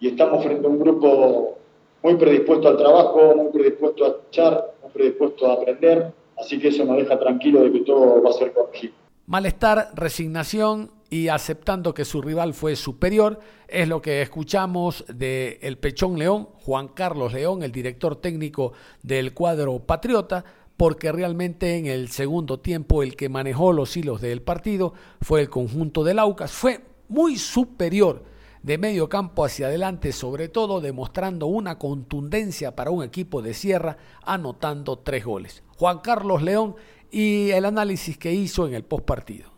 y 0.00 0.08
estamos 0.08 0.44
frente 0.44 0.66
a 0.66 0.70
un 0.70 0.78
grupo 0.78 1.58
muy 2.02 2.16
predispuesto 2.16 2.68
al 2.68 2.76
trabajo, 2.76 3.34
muy 3.36 3.52
predispuesto 3.52 4.04
a 4.04 4.16
echar, 4.28 4.74
muy 4.82 4.90
predispuesto 4.92 5.50
a 5.50 5.54
aprender, 5.54 6.12
así 6.38 6.58
que 6.58 6.68
eso 6.68 6.84
nos 6.84 6.96
deja 6.96 7.18
tranquilo 7.18 7.62
de 7.62 7.72
que 7.72 7.80
todo 7.80 8.22
va 8.22 8.30
a 8.30 8.32
ser 8.32 8.52
corregido. 8.52 8.94
Malestar, 9.26 9.90
resignación 9.94 10.90
y 11.08 11.28
aceptando 11.28 11.92
que 11.92 12.04
su 12.04 12.22
rival 12.22 12.54
fue 12.54 12.76
superior, 12.76 13.38
es 13.68 13.88
lo 13.88 14.00
que 14.00 14.22
escuchamos 14.22 15.04
de 15.08 15.58
el 15.62 15.78
Pechón 15.78 16.18
León, 16.18 16.48
Juan 16.64 16.88
Carlos 16.88 17.32
León, 17.32 17.62
el 17.62 17.72
director 17.72 18.16
técnico 18.16 18.72
del 19.02 19.34
cuadro 19.34 19.78
Patriota, 19.80 20.44
porque 20.76 21.12
realmente 21.12 21.76
en 21.76 21.86
el 21.86 22.08
segundo 22.08 22.60
tiempo 22.60 23.02
el 23.02 23.14
que 23.14 23.28
manejó 23.28 23.72
los 23.72 23.96
hilos 23.96 24.20
del 24.20 24.40
partido 24.40 24.94
fue 25.20 25.42
el 25.42 25.50
conjunto 25.50 26.04
del 26.04 26.18
Aucas, 26.18 26.52
fue 26.52 26.80
muy 27.10 27.36
superior 27.36 28.22
de 28.62 28.78
medio 28.78 29.08
campo 29.08 29.44
hacia 29.44 29.66
adelante, 29.66 30.12
sobre 30.12 30.48
todo 30.48 30.80
demostrando 30.80 31.46
una 31.46 31.78
contundencia 31.78 32.76
para 32.76 32.90
un 32.90 33.02
equipo 33.02 33.42
de 33.42 33.52
sierra, 33.54 33.96
anotando 34.24 34.98
tres 34.98 35.24
goles. 35.24 35.62
Juan 35.76 35.98
Carlos 35.98 36.42
León 36.42 36.76
y 37.10 37.50
el 37.50 37.64
análisis 37.64 38.16
que 38.16 38.32
hizo 38.32 38.66
en 38.66 38.74
el 38.74 38.84
postpartido. 38.84 39.50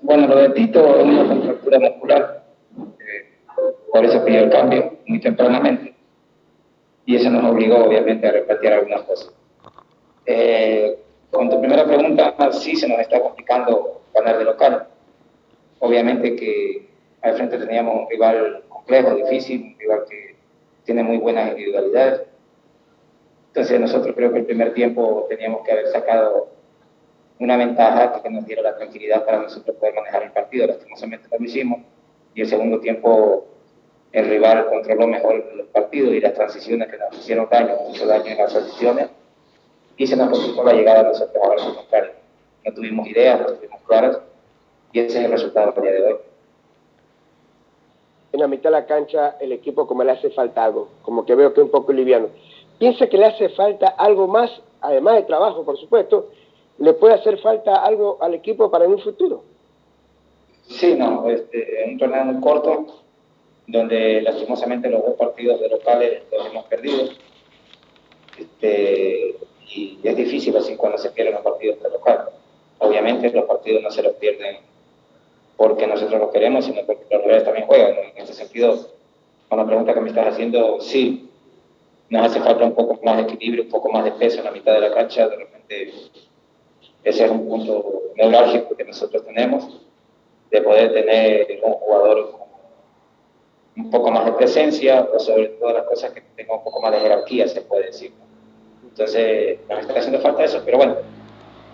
Bueno, 0.00 0.26
lo 0.26 0.36
de 0.36 0.50
Tito 0.50 0.96
es 0.96 1.04
una 1.04 1.28
contractura 1.28 1.78
muscular, 1.78 2.44
eh, 2.78 3.34
por 3.92 4.04
eso 4.04 4.24
pidió 4.24 4.44
el 4.44 4.50
cambio 4.50 4.98
muy 5.06 5.20
tempranamente 5.20 5.94
y 7.04 7.16
eso 7.16 7.30
nos 7.30 7.44
obligó 7.52 7.84
obviamente 7.84 8.26
a 8.26 8.32
repartir 8.32 8.72
algunas 8.72 9.02
cosas. 9.02 9.32
Eh, 10.24 10.98
con 11.30 11.50
tu 11.50 11.60
primera 11.60 11.84
pregunta, 11.84 12.34
sí 12.52 12.74
se 12.74 12.88
nos 12.88 12.98
está 13.00 13.20
complicando 13.20 14.02
ganar 14.14 14.38
de 14.38 14.44
local. 14.44 14.88
Obviamente 15.78 16.36
que 16.36 16.88
al 17.22 17.34
frente 17.34 17.58
teníamos 17.58 18.02
un 18.02 18.10
rival 18.10 18.64
complejo, 18.68 19.14
difícil, 19.14 19.62
un 19.62 19.78
rival 19.78 20.04
que 20.08 20.36
tiene 20.84 21.02
muy 21.02 21.18
buenas 21.18 21.50
individualidades. 21.50 22.22
Entonces 23.48 23.80
nosotros 23.80 24.14
creo 24.14 24.32
que 24.32 24.40
el 24.40 24.46
primer 24.46 24.74
tiempo 24.74 25.26
teníamos 25.28 25.64
que 25.64 25.72
haber 25.72 25.88
sacado 25.88 26.48
una 27.38 27.56
ventaja 27.56 28.22
que 28.22 28.30
nos 28.30 28.46
diera 28.46 28.62
la 28.62 28.76
tranquilidad 28.76 29.24
para 29.24 29.42
nosotros 29.42 29.76
poder 29.76 29.94
manejar 29.94 30.22
el 30.22 30.32
partido. 30.32 30.66
Lastimosamente 30.66 31.28
lo 31.30 31.44
hicimos. 31.44 31.80
Y 32.34 32.42
el 32.42 32.48
segundo 32.48 32.80
tiempo 32.80 33.46
el 34.12 34.28
rival 34.28 34.66
controló 34.66 35.06
mejor 35.06 35.44
el 35.52 35.66
partido 35.66 36.12
y 36.12 36.20
las 36.20 36.34
transiciones 36.34 36.88
que 36.88 36.96
nos 36.96 37.18
hicieron 37.18 37.48
daño, 37.50 37.76
mucho 37.86 38.06
daño 38.06 38.26
en 38.26 38.38
las 38.38 38.52
transiciones. 38.52 39.08
Y 39.96 40.06
se 40.06 40.16
nos 40.16 40.30
complicó 40.30 40.62
la 40.64 40.72
llegada 40.72 41.02
de 41.02 41.08
nosotros 41.08 41.42
a 41.42 41.68
lo 41.68 41.74
contrario. 41.76 42.12
No 42.64 42.72
tuvimos 42.72 43.06
ideas, 43.08 43.40
no 43.40 43.46
tuvimos 43.46 43.80
claras. 43.86 44.20
Y 44.96 45.00
ese 45.00 45.18
es 45.18 45.24
el 45.26 45.30
resultado 45.30 45.72
del 45.72 45.82
día 45.82 45.92
de 45.92 46.12
hoy 46.14 46.18
en 48.32 48.40
la 48.40 48.48
mitad 48.48 48.70
de 48.70 48.76
la 48.76 48.86
cancha 48.86 49.36
el 49.40 49.52
equipo 49.52 49.86
como 49.86 50.02
le 50.02 50.12
hace 50.12 50.30
falta 50.30 50.64
algo, 50.64 50.88
como 51.02 51.26
que 51.26 51.34
veo 51.34 51.52
que 51.52 51.60
es 51.60 51.66
un 51.66 51.70
poco 51.70 51.92
liviano. 51.92 52.28
¿Piensa 52.78 53.06
que 53.06 53.18
le 53.18 53.26
hace 53.26 53.50
falta 53.50 53.88
algo 53.88 54.26
más, 54.26 54.50
además 54.80 55.16
de 55.16 55.22
trabajo, 55.24 55.66
por 55.66 55.76
supuesto, 55.76 56.30
le 56.78 56.94
puede 56.94 57.12
hacer 57.12 57.38
falta 57.40 57.84
algo 57.84 58.16
al 58.22 58.32
equipo 58.32 58.70
para 58.70 58.86
en 58.86 58.92
un 58.92 58.98
futuro? 59.00 59.44
Sí, 60.66 60.94
no, 60.94 61.28
este, 61.28 61.84
un 61.86 61.98
torneo 61.98 62.24
muy 62.24 62.40
corto, 62.40 62.86
donde 63.66 64.22
lastimosamente 64.22 64.88
los 64.88 65.04
dos 65.04 65.14
partidos 65.16 65.60
de 65.60 65.68
locales 65.68 66.22
los 66.32 66.46
hemos 66.46 66.64
perdido. 66.64 67.10
Este, 68.38 69.36
y 69.74 69.98
es 70.02 70.16
difícil 70.16 70.56
así 70.56 70.74
cuando 70.74 70.96
se 70.96 71.10
pierden 71.10 71.34
los 71.34 71.42
partidos 71.42 71.82
de 71.82 71.90
local. 71.90 72.30
Obviamente 72.78 73.30
los 73.30 73.44
partidos 73.44 73.82
no 73.82 73.90
se 73.90 74.02
los 74.02 74.14
pierden 74.14 74.56
porque 75.56 75.86
nosotros 75.86 76.20
lo 76.20 76.30
queremos, 76.30 76.64
sino 76.64 76.82
porque 76.86 77.04
los 77.10 77.22
rivales 77.22 77.44
también 77.44 77.66
juegan. 77.66 77.94
En 78.14 78.22
ese 78.22 78.34
sentido, 78.34 78.88
con 79.48 79.58
la 79.58 79.66
pregunta 79.66 79.94
que 79.94 80.00
me 80.00 80.08
estás 80.08 80.34
haciendo, 80.34 80.80
sí, 80.80 81.30
nos 82.10 82.26
hace 82.26 82.40
falta 82.40 82.64
un 82.64 82.74
poco 82.74 82.98
más 83.02 83.16
de 83.16 83.22
equilibrio, 83.22 83.64
un 83.64 83.70
poco 83.70 83.90
más 83.90 84.04
de 84.04 84.12
peso 84.12 84.38
en 84.38 84.44
la 84.44 84.50
mitad 84.50 84.74
de 84.74 84.80
la 84.80 84.92
cancha. 84.92 85.28
De 85.28 85.36
repente, 85.36 85.92
ese 87.04 87.24
es 87.24 87.30
un 87.30 87.48
punto 87.48 88.02
neurálgico 88.16 88.76
que 88.76 88.84
nosotros 88.84 89.24
tenemos, 89.24 89.80
de 90.50 90.60
poder 90.62 90.92
tener 90.92 91.60
un 91.62 91.72
jugador 91.72 92.30
con 92.32 92.46
un 93.76 93.90
poco 93.90 94.10
más 94.10 94.24
de 94.24 94.32
presencia, 94.32 95.06
o 95.12 95.18
sobre 95.18 95.48
todo 95.48 95.72
las 95.72 95.84
cosas 95.84 96.12
que 96.12 96.22
tenga 96.34 96.54
un 96.54 96.64
poco 96.64 96.80
más 96.80 96.92
de 96.92 97.00
jerarquía, 97.00 97.46
se 97.46 97.60
puede 97.62 97.86
decir. 97.86 98.12
Entonces, 98.82 99.58
nos 99.68 99.80
está 99.80 99.98
haciendo 99.98 100.20
falta 100.20 100.44
eso, 100.44 100.62
pero 100.64 100.78
bueno, 100.78 100.96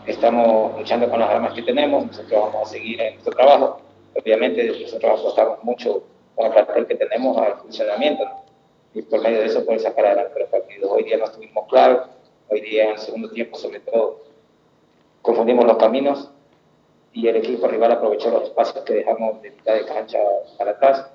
estamos 0.06 0.78
luchando 0.78 1.08
con 1.08 1.20
las 1.20 1.30
armas 1.30 1.54
que 1.54 1.62
tenemos, 1.62 2.06
nosotros 2.06 2.52
vamos 2.52 2.68
a 2.68 2.72
seguir 2.72 3.00
en 3.00 3.14
nuestro 3.14 3.32
trabajo. 3.34 3.80
Obviamente 4.20 4.64
nosotros 4.80 5.20
apostamos 5.20 5.62
mucho 5.62 6.02
con 6.34 6.46
el 6.46 6.52
papel 6.52 6.86
que 6.86 6.96
tenemos 6.96 7.36
al 7.38 7.58
funcionamiento 7.58 8.24
y 8.94 9.02
por 9.02 9.22
medio 9.22 9.40
de 9.40 9.46
eso 9.46 9.64
poder 9.64 9.80
sacar 9.80 10.06
adelante 10.06 10.40
los 10.40 10.48
partidos. 10.48 10.90
Hoy 10.90 11.04
día 11.04 11.16
no 11.18 11.24
estuvimos 11.24 11.66
claros, 11.68 12.08
hoy 12.48 12.60
día 12.60 12.84
en 12.84 12.90
el 12.90 12.98
segundo 12.98 13.30
tiempo 13.30 13.56
sobre 13.56 13.80
todo 13.80 14.22
confundimos 15.22 15.64
los 15.64 15.76
caminos 15.76 16.30
y 17.12 17.28
el 17.28 17.36
equipo 17.36 17.68
rival 17.68 17.92
aprovechó 17.92 18.30
los 18.30 18.44
espacios 18.44 18.84
que 18.84 18.94
dejamos 18.94 19.40
de 19.42 19.50
mitad 19.50 19.74
de 19.74 19.84
cancha 19.84 20.18
para 20.58 20.72
atrás. 20.72 21.06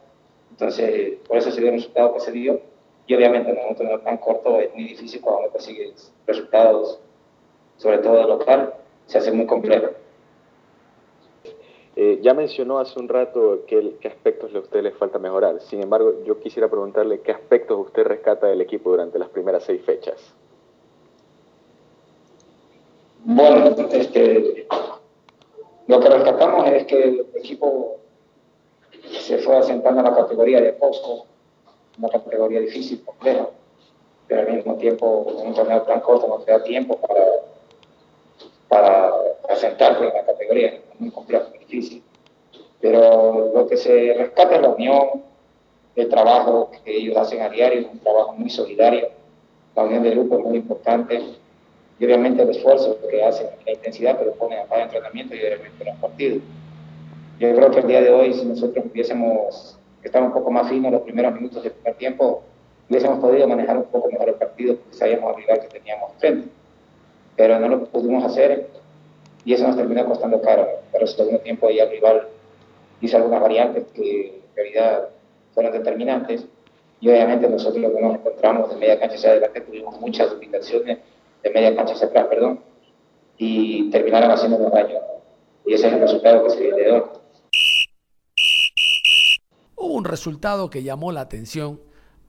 Entonces, 0.52 1.18
por 1.28 1.38
eso 1.38 1.52
se 1.52 1.60
dio 1.60 1.70
el 1.70 1.76
resultado 1.76 2.14
que 2.14 2.20
se 2.20 2.32
dio. 2.32 2.62
Y 3.06 3.16
obviamente 3.16 3.52
en 3.52 3.58
un 3.68 3.76
torneo 3.76 4.00
tan 4.02 4.18
corto 4.18 4.60
es 4.60 4.74
muy 4.74 4.84
difícil 4.84 5.22
cuando 5.22 5.44
no 5.44 5.50
consigues 5.50 6.14
resultados 6.26 7.00
sobre 7.78 8.00
todo 8.00 8.28
local, 8.28 8.74
se 9.06 9.18
hace 9.18 9.32
muy 9.32 9.46
complejo. 9.46 9.88
Eh, 11.96 12.20
ya 12.22 12.36
mencionó 12.36 12.78
hace 12.78 13.00
un 13.00 13.10
rato 13.10 13.64
qué, 13.66 13.96
qué 14.00 14.08
aspectos 14.08 14.54
a 14.54 14.60
usted 14.60 14.84
le 14.84 14.92
falta 14.92 15.18
mejorar. 15.18 15.60
Sin 15.62 15.82
embargo, 15.82 16.24
yo 16.26 16.40
quisiera 16.40 16.70
preguntarle 16.70 17.22
qué 17.22 17.32
aspectos 17.32 17.88
usted 17.88 18.04
rescata 18.04 18.46
del 18.46 18.62
equipo 18.62 18.92
durante 18.92 19.18
las 19.18 19.30
primeras 19.30 19.64
seis 19.64 19.82
fechas. 19.84 20.34
Bueno, 23.30 23.76
este, 23.92 24.68
lo 25.88 26.00
que 26.00 26.10
rescatamos 26.10 26.68
es 26.70 26.86
que 26.86 27.04
el 27.04 27.28
equipo 27.36 27.98
se 29.10 29.40
fue 29.40 29.58
asentando 29.58 30.00
en 30.02 30.06
la 30.06 30.16
categoría 30.16 30.62
de 30.62 30.74
poco, 30.74 31.26
una 31.98 32.10
categoría 32.10 32.60
difícil, 32.60 33.04
compleja, 33.04 33.50
pero 34.28 34.42
al 34.42 34.54
mismo 34.54 34.76
tiempo 34.76 35.06
un 35.08 35.54
torneo 35.54 35.82
tan 35.82 36.02
corto 36.02 36.28
no 36.28 36.40
te 36.40 36.52
da 36.52 36.64
tiempo 36.64 36.96
para 36.98 37.24
asentarte 39.78 40.08
en 40.08 40.14
la 40.14 40.26
categoría, 40.26 40.68
es 40.68 41.00
muy 41.00 41.12
complejo, 41.12 41.52
difícil. 41.60 42.04
Pero 42.82 43.52
lo 43.54 43.68
que 43.68 43.78
se 43.78 44.14
rescata 44.18 44.56
es 44.56 44.62
la 44.62 44.70
unión, 44.70 45.24
el 45.96 46.10
trabajo 46.10 46.72
que 46.84 46.96
ellos 46.96 47.18
hacen 47.18 47.42
a 47.42 47.50
diario, 47.50 47.90
un 47.92 48.00
trabajo 48.00 48.34
muy 48.34 48.50
solidario, 48.50 49.10
la 49.76 49.84
unión 49.84 50.04
de 50.04 50.12
grupo 50.12 50.38
es 50.38 50.46
muy 50.46 50.58
importante, 50.58 51.22
y 52.00 52.06
obviamente 52.06 52.44
el 52.44 52.50
esfuerzo 52.50 52.98
que 53.10 53.24
hacen, 53.24 53.48
la 53.66 53.72
intensidad 53.72 54.20
que 54.20 54.26
le 54.26 54.32
ponen 54.32 54.60
a 54.60 54.66
cada 54.66 54.84
entrenamiento 54.84 55.36
y 55.36 55.40
obviamente 55.40 55.84
en 55.84 55.90
los 55.90 55.98
partidos. 55.98 56.44
Yo 57.40 57.56
creo 57.56 57.72
que 57.72 57.80
el 57.80 57.88
día 57.88 58.02
de 58.02 58.12
hoy, 58.12 58.34
si 58.34 58.46
nosotros 58.46 58.86
hubiésemos 58.92 59.78
estado 60.04 60.26
un 60.26 60.34
poco 60.34 60.52
más 60.52 60.70
finos 60.70 60.92
los 60.92 61.02
primeros 61.02 61.34
minutos 61.34 61.64
del 61.64 61.72
primer 61.72 61.96
tiempo, 61.96 62.44
hubiésemos 62.90 63.20
podido 63.20 63.48
manejar 63.48 63.78
un 63.78 63.86
poco 63.86 64.10
mejor 64.12 64.30
el 64.30 64.36
partido 64.36 64.76
porque 64.76 64.96
sabíamos 64.96 65.36
el 65.36 65.44
rival 65.44 65.60
que 65.62 65.68
teníamos 65.68 66.14
frente 66.20 66.50
pero 67.38 67.60
no 67.60 67.70
lo 67.70 67.86
pudimos 67.86 68.24
hacer 68.26 68.68
y 69.48 69.54
eso 69.54 69.66
nos 69.66 69.78
terminó 69.78 70.04
costando 70.04 70.42
caro. 70.42 70.68
Pero 70.92 71.06
el 71.06 71.10
segundo 71.10 71.40
tiempo 71.40 71.70
ya 71.70 71.84
el 71.84 71.92
rival 71.92 72.28
hizo 73.00 73.16
algunas 73.16 73.42
variantes 73.42 73.86
que 73.94 74.28
en 74.28 74.56
realidad 74.58 75.08
fueron 75.54 75.72
determinantes 75.72 76.46
y 77.00 77.08
obviamente 77.08 77.48
nosotros 77.48 77.94
que 77.94 78.02
nos 78.02 78.16
encontramos 78.16 78.70
de 78.70 78.76
media 78.76 79.00
cancha 79.00 79.16
hacia 79.16 79.30
adelante 79.30 79.62
tuvimos 79.62 80.02
muchas 80.02 80.34
limitaciones 80.34 80.98
de 81.42 81.50
media 81.50 81.74
cancha 81.78 81.94
hacia 81.94 82.08
atrás, 82.08 82.28
perdón, 82.28 82.60
y 83.38 83.90
terminaron 83.90 84.32
haciéndonos 84.32 84.70
daño. 84.70 84.98
Y 85.66 85.76
ese 85.76 85.88
es 85.88 85.94
el 85.94 86.02
resultado 86.02 86.44
que 86.44 86.50
se 86.50 86.64
de 86.64 86.92
hoy. 86.92 87.04
Hubo 89.78 89.94
un 89.94 90.04
resultado 90.04 90.70
que 90.70 90.84
llamó 90.84 91.14
la 91.14 91.22
atención 91.22 91.80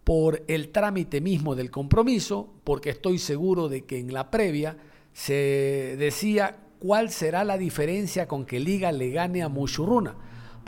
por 0.05 0.45
el 0.47 0.71
trámite 0.71 1.21
mismo 1.21 1.57
del 1.57 1.73
compromiso, 1.73 2.49
porque 2.63 2.91
estoy 2.91 3.19
seguro 3.19 3.69
de 3.69 3.87
que 3.87 3.99
en 3.99 4.13
la 4.13 4.31
previa 4.31 4.77
se 5.13 5.97
decía 5.99 6.68
cuál 6.79 7.11
será 7.11 7.45
la 7.45 7.59
diferencia 7.59 8.29
con 8.29 8.45
que 8.45 8.61
Liga 8.61 8.93
le 8.93 9.11
gane 9.11 9.43
a 9.43 9.49
Mushuruna 9.49 10.15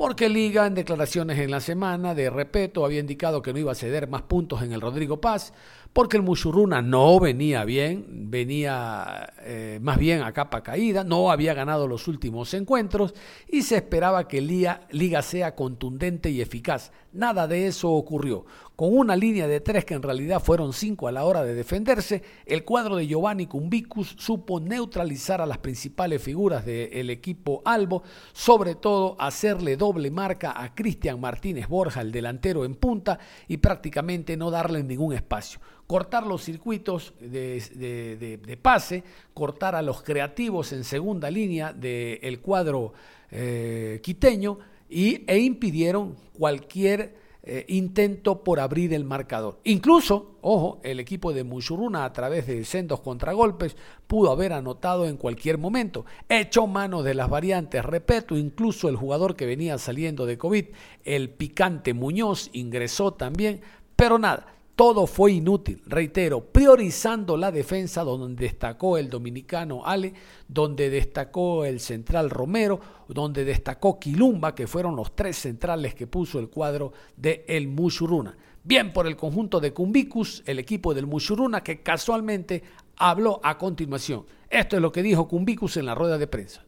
porque 0.00 0.31
Liga 0.31 0.67
en 0.67 0.75
declaraciones 0.75 1.38
en 1.38 1.50
la 1.50 1.61
semana 1.61 2.14
de 2.14 2.31
repeto 2.31 2.87
había 2.87 3.00
indicado 3.00 3.43
que 3.43 3.52
no 3.52 3.59
iba 3.59 3.73
a 3.73 3.75
ceder 3.75 4.09
más 4.09 4.23
puntos 4.23 4.62
en 4.62 4.73
el 4.73 4.81
Rodrigo 4.81 5.21
Paz, 5.21 5.52
porque 5.92 6.16
el 6.16 6.23
Mushuruna 6.23 6.82
no 6.82 7.18
venía 7.18 7.64
bien, 7.64 8.30
venía 8.30 9.32
eh, 9.40 9.80
más 9.82 9.99
bien 9.99 10.23
a 10.23 10.32
capa 10.32 10.62
caída, 10.62 11.02
no 11.02 11.32
había 11.32 11.52
ganado 11.52 11.88
los 11.88 12.06
últimos 12.06 12.54
encuentros 12.54 13.12
y 13.49 13.62
se 13.62 13.76
esperaba 13.76 14.28
que 14.28 14.40
Liga, 14.40 14.82
Liga 14.90 15.23
sea 15.23 15.56
contundente 15.56 16.30
y 16.30 16.40
eficaz. 16.40 16.92
Nada 17.12 17.49
de 17.49 17.66
eso 17.66 17.90
ocurrió. 17.90 18.47
Con 18.76 18.97
una 18.97 19.16
línea 19.16 19.49
de 19.49 19.61
tres 19.61 19.85
que 19.85 19.94
en 19.94 20.02
realidad 20.02 20.40
fueron 20.40 20.73
cinco 20.73 21.09
a 21.09 21.12
la 21.12 21.25
hora 21.25 21.42
de 21.42 21.54
defenderse, 21.54 22.23
el 22.47 22.64
cuadro 22.64 22.97
de 22.97 23.09
Giovanni 23.09 23.47
Cumbicus 23.47 24.14
supo 24.16 24.61
neutralizar 24.61 25.40
a 25.40 25.47
las 25.47 25.59
principales 25.59 26.23
figuras 26.23 26.64
del 26.64 27.11
equipo 27.11 27.62
Albo, 27.64 28.04
sobre 28.32 28.76
todo 28.76 29.16
hacerle 29.18 29.76
doble 29.76 30.11
marca 30.11 30.54
a 30.56 30.75
Cristian 30.75 31.20
Martínez 31.20 31.68
Borja, 31.68 32.00
el 32.00 32.12
delantero 32.12 32.64
en 32.64 32.76
punta, 32.76 33.18
y 33.49 33.56
prácticamente 33.59 34.37
no 34.37 34.50
darle 34.50 34.82
ningún 34.82 35.12
espacio 35.12 35.61
cortar 35.90 36.25
los 36.25 36.44
circuitos 36.44 37.14
de, 37.18 38.59
pase, 38.62 39.02
cortar 39.35 39.75
a 39.75 39.82
los 39.82 40.04
creativos 40.04 40.73
en 40.73 40.85
segunda 40.85 41.28
línea 41.28 41.73
del 41.73 42.38
cuadro 42.38 42.92
eh, 43.28 43.99
quiteño 44.00 44.56
y, 44.88 45.25
e 45.26 45.40
impidieron 45.40 46.14
cualquier 46.38 47.16
eh, 47.42 47.64
intento 47.70 48.44
por 48.44 48.61
abrir 48.61 48.94
el 48.94 49.04
marcador. 49.04 49.59
Incluso, 49.64 50.37
ojo, 50.42 50.78
el 50.85 51.00
equipo 51.00 51.32
de 51.32 51.42
Mushuruna 51.42 52.04
a 52.04 52.12
través 52.12 52.47
de 52.47 52.64
sendos 52.64 53.00
contragolpes 53.00 53.76
pudo 54.06 54.30
haber 54.30 54.52
anotado 54.52 55.09
en 55.09 55.16
cualquier 55.16 55.59
momento. 55.59 56.06
Echó 56.28 56.68
mano 56.68 57.02
de 57.02 57.14
las 57.14 57.28
variantes, 57.28 57.85
repito, 57.85 58.37
incluso 58.37 58.88
el 58.88 58.94
jugador 58.94 59.35
que 59.35 59.44
venía 59.44 59.76
saliendo 59.76 60.25
de 60.25 60.38
COVID, 60.38 60.66
el 61.02 61.30
picante 61.30 61.94
Muñoz, 61.94 62.49
ingresó 62.52 63.12
también, 63.12 63.61
pero 63.97 64.20
nada, 64.20 64.60
todo 64.80 65.06
fue 65.06 65.32
inútil, 65.32 65.82
reitero, 65.84 66.40
priorizando 66.40 67.37
la 67.37 67.52
defensa 67.52 68.02
donde 68.02 68.44
destacó 68.44 68.96
el 68.96 69.10
dominicano 69.10 69.82
Ale, 69.84 70.14
donde 70.49 70.88
destacó 70.88 71.66
el 71.66 71.80
central 71.80 72.30
Romero, 72.30 72.80
donde 73.06 73.44
destacó 73.44 74.00
Quilumba, 74.00 74.54
que 74.54 74.66
fueron 74.66 74.96
los 74.96 75.14
tres 75.14 75.37
centrales 75.37 75.94
que 75.94 76.06
puso 76.06 76.38
el 76.38 76.49
cuadro 76.49 76.94
de 77.14 77.44
el 77.46 77.68
Mushuruna. 77.68 78.34
Bien 78.64 78.90
por 78.94 79.06
el 79.06 79.16
conjunto 79.16 79.60
de 79.60 79.75
Cumbicus, 79.75 80.42
el 80.46 80.58
equipo 80.58 80.94
del 80.94 81.06
Mushuruna, 81.06 81.62
que 81.62 81.82
casualmente 81.82 82.62
habló 82.96 83.38
a 83.42 83.58
continuación. 83.58 84.25
Esto 84.49 84.76
es 84.76 84.80
lo 84.80 84.90
que 84.90 85.02
dijo 85.02 85.28
Cumbicus 85.28 85.76
en 85.76 85.84
la 85.84 85.94
rueda 85.94 86.16
de 86.16 86.26
prensa. 86.26 86.64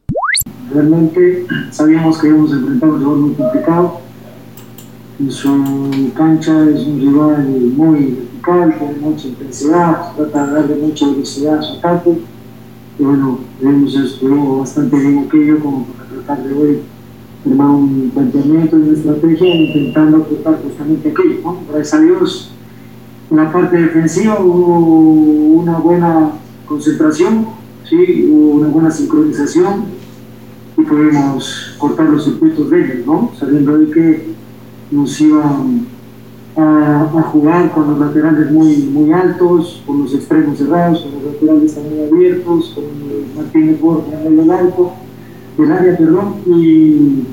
Realmente 0.71 1.47
sabíamos 1.71 2.19
que 2.19 2.29
íbamos 2.29 2.53
a 2.53 2.57
enfrentar 2.57 2.91
un 2.91 3.23
muy 3.23 3.35
complicado 3.37 4.12
su 5.31 6.13
cancha 6.17 6.69
es 6.71 6.87
un 6.87 7.01
rival 7.01 7.49
muy 7.77 8.17
vertical, 8.43 8.79
con 8.79 9.01
mucha 9.01 9.29
intensidad, 9.29 10.13
trata 10.17 10.47
de 10.47 10.53
darle 10.53 10.77
mucha 10.77 11.07
velocidad 11.09 11.59
a 11.59 11.63
su 11.63 11.79
ataque. 11.79 12.19
Y 12.99 13.03
bueno, 13.03 13.39
vemos 13.61 13.95
esto 13.95 14.59
bastante 14.59 14.97
bien 14.97 15.19
aquello 15.27 15.61
como 15.61 15.87
para 15.87 16.09
tratar 16.09 16.45
de 16.45 16.55
hoy 16.55 16.79
formar 17.45 17.71
un 17.71 18.11
planteamiento 18.15 18.79
y 18.79 18.83
una 18.83 18.93
estrategia 18.93 19.55
intentando 19.55 20.19
aportar 20.19 20.61
justamente 20.63 21.11
aquello. 21.11 21.41
¿no? 21.43 21.59
Gracias 21.71 21.95
a 21.95 22.01
Dios, 22.01 22.53
en 23.31 23.37
la 23.37 23.53
parte 23.53 23.77
defensiva 23.77 24.39
hubo 24.41 24.79
una 25.61 25.79
buena 25.79 26.33
concentración, 26.67 27.47
¿sí? 27.89 28.29
hubo 28.31 28.57
una 28.57 28.69
buena 28.69 28.91
sincronización 28.91 29.85
y 30.77 30.83
pudimos 30.83 31.75
cortar 31.79 32.09
los 32.09 32.25
circuitos 32.25 32.71
de 32.71 32.85
ellos, 32.85 33.07
¿no? 33.07 33.31
sabiendo 33.39 33.79
de 33.79 33.91
que 33.91 34.42
nos 34.93 35.21
iban 35.21 35.87
a, 36.57 37.23
jugar 37.33 37.73
con 37.73 37.91
los 37.91 37.99
laterales 37.99 38.51
muy, 38.51 38.77
muy 38.77 39.13
altos, 39.13 39.83
con 39.87 40.03
los 40.03 40.15
extremos 40.15 40.59
cerrados, 40.59 41.01
con 41.01 41.13
los 41.15 41.33
laterales 41.33 41.75
también 41.75 42.09
abiertos, 42.13 42.73
con 42.75 42.85
Martínez 43.37 43.81
Borja 43.81 44.23
el 44.25 44.51
alto 44.51 44.93
del 45.57 45.73
área, 45.73 45.97
perdón, 45.97 46.35
y 46.47 47.25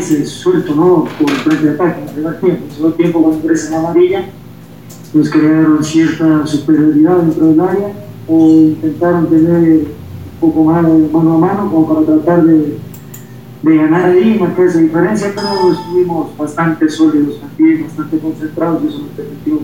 se 0.00 0.24
suelto 0.24 0.74
¿no? 0.74 1.04
por 1.18 1.30
frente 1.30 1.66
de 1.66 1.74
ataque 1.74 2.00
en 2.16 2.26
el 2.26 2.40
tiempo. 2.40 2.62
En 2.62 2.64
el 2.64 2.70
segundo 2.70 2.96
tiempo, 2.96 3.22
cuando 3.22 3.38
ingresa 3.40 3.68
en 3.68 3.74
amarilla, 3.74 4.24
nos 5.12 5.30
crearon 5.30 5.84
cierta 5.84 6.46
superioridad 6.46 7.16
dentro 7.18 7.46
del 7.46 7.60
área 7.60 7.92
o 8.28 8.48
intentaron 8.48 9.26
tener 9.28 9.78
un 9.78 9.86
poco 10.40 10.64
más 10.64 10.84
de 10.84 11.08
mano 11.12 11.34
a 11.34 11.38
mano 11.38 11.70
como 11.70 11.88
para 11.88 12.06
tratar 12.06 12.44
de 12.44 12.78
de 13.62 13.76
ganar 13.76 14.10
ahí, 14.10 14.38
marcar 14.38 14.66
esa 14.66 14.78
diferencia, 14.78 15.32
pero 15.34 15.72
estuvimos 15.72 16.36
bastante 16.36 16.88
sólidos 16.88 17.40
también, 17.40 17.84
bastante 17.84 18.18
concentrados 18.18 18.82
y 18.84 18.88
eso 18.88 18.98
nos 18.98 19.10
permitió 19.10 19.60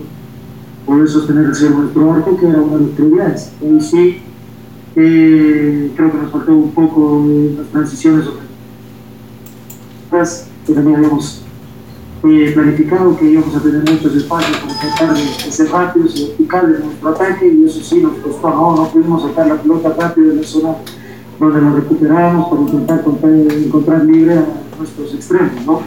poder 0.85 1.07
sostener 1.07 1.45
el 1.45 1.55
cierre 1.55 1.75
nuestro 1.75 2.11
arco, 2.11 2.37
que 2.37 2.47
era 2.47 2.61
una 2.61 2.77
de 2.77 2.83
las 2.83 2.91
prioridades. 2.91 3.51
Y 3.61 3.81
sí, 3.81 4.21
eh, 4.95 5.91
creo 5.95 6.11
que 6.11 6.17
nos 6.17 6.31
faltó 6.31 6.53
un 6.53 6.71
poco 6.71 7.23
de 7.27 7.55
las 7.57 7.67
transiciones 7.67 8.25
que 10.67 10.73
también 10.73 10.97
habíamos 10.97 11.41
eh, 12.23 12.51
planificado 12.53 13.17
que 13.17 13.31
íbamos 13.31 13.55
a 13.55 13.59
tener 13.59 13.79
muchos 13.79 14.15
espacios 14.15 14.57
para 14.57 14.79
tratar 14.79 15.17
de, 15.17 15.51
ser 15.51 15.71
rápidos 15.71 16.15
y 16.15 16.27
verticales 16.27 16.79
en 16.79 16.85
nuestro 16.85 17.09
ataque 17.09 17.47
y 17.47 17.65
eso 17.65 17.81
sí 17.81 17.99
nos 17.99 18.13
costó, 18.17 18.49
no, 18.49 18.75
no 18.75 18.89
pudimos 18.89 19.23
sacar 19.23 19.47
la 19.47 19.55
pelota 19.55 19.95
rápido 19.99 20.29
de 20.29 20.35
la 20.35 20.43
zona 20.43 20.75
donde 21.39 21.61
nos 21.61 21.75
recuperamos 21.75 22.49
para 22.49 22.61
intentar 22.61 23.03
encontrar 23.57 24.05
libre 24.05 24.33
a 24.33 24.45
nuestros 24.77 25.13
extremos, 25.13 25.65
¿no? 25.65 25.81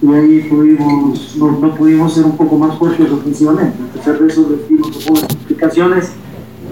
Y 0.00 0.14
ahí 0.14 0.46
pudimos, 0.48 1.36
no, 1.36 1.74
pudimos 1.74 2.14
ser 2.14 2.24
un 2.24 2.36
poco 2.36 2.56
más 2.56 2.78
fuertes 2.78 3.10
ofensivamente. 3.10 3.82
A 3.82 3.98
pesar 3.98 4.18
de 4.18 4.28
eso, 4.28 4.48
recibimos 4.48 4.96
algunas 4.96 5.24
explicaciones 5.24 6.12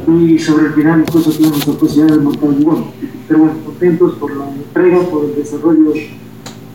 y 0.07 0.39
sobre 0.39 0.67
el 0.67 0.73
final 0.75 1.01
incluso 1.01 1.33
tuvimos 1.33 1.67
la 1.67 1.75
posibilidad 1.75 2.17
de 2.17 2.23
montar 2.23 2.49
un 2.49 2.63
gol. 2.63 2.85
Pero 3.27 3.51
contentos 3.65 4.15
por 4.15 4.37
la 4.37 4.49
entrega, 4.49 5.01
por 5.11 5.25
el 5.25 5.35
desarrollo 5.35 5.93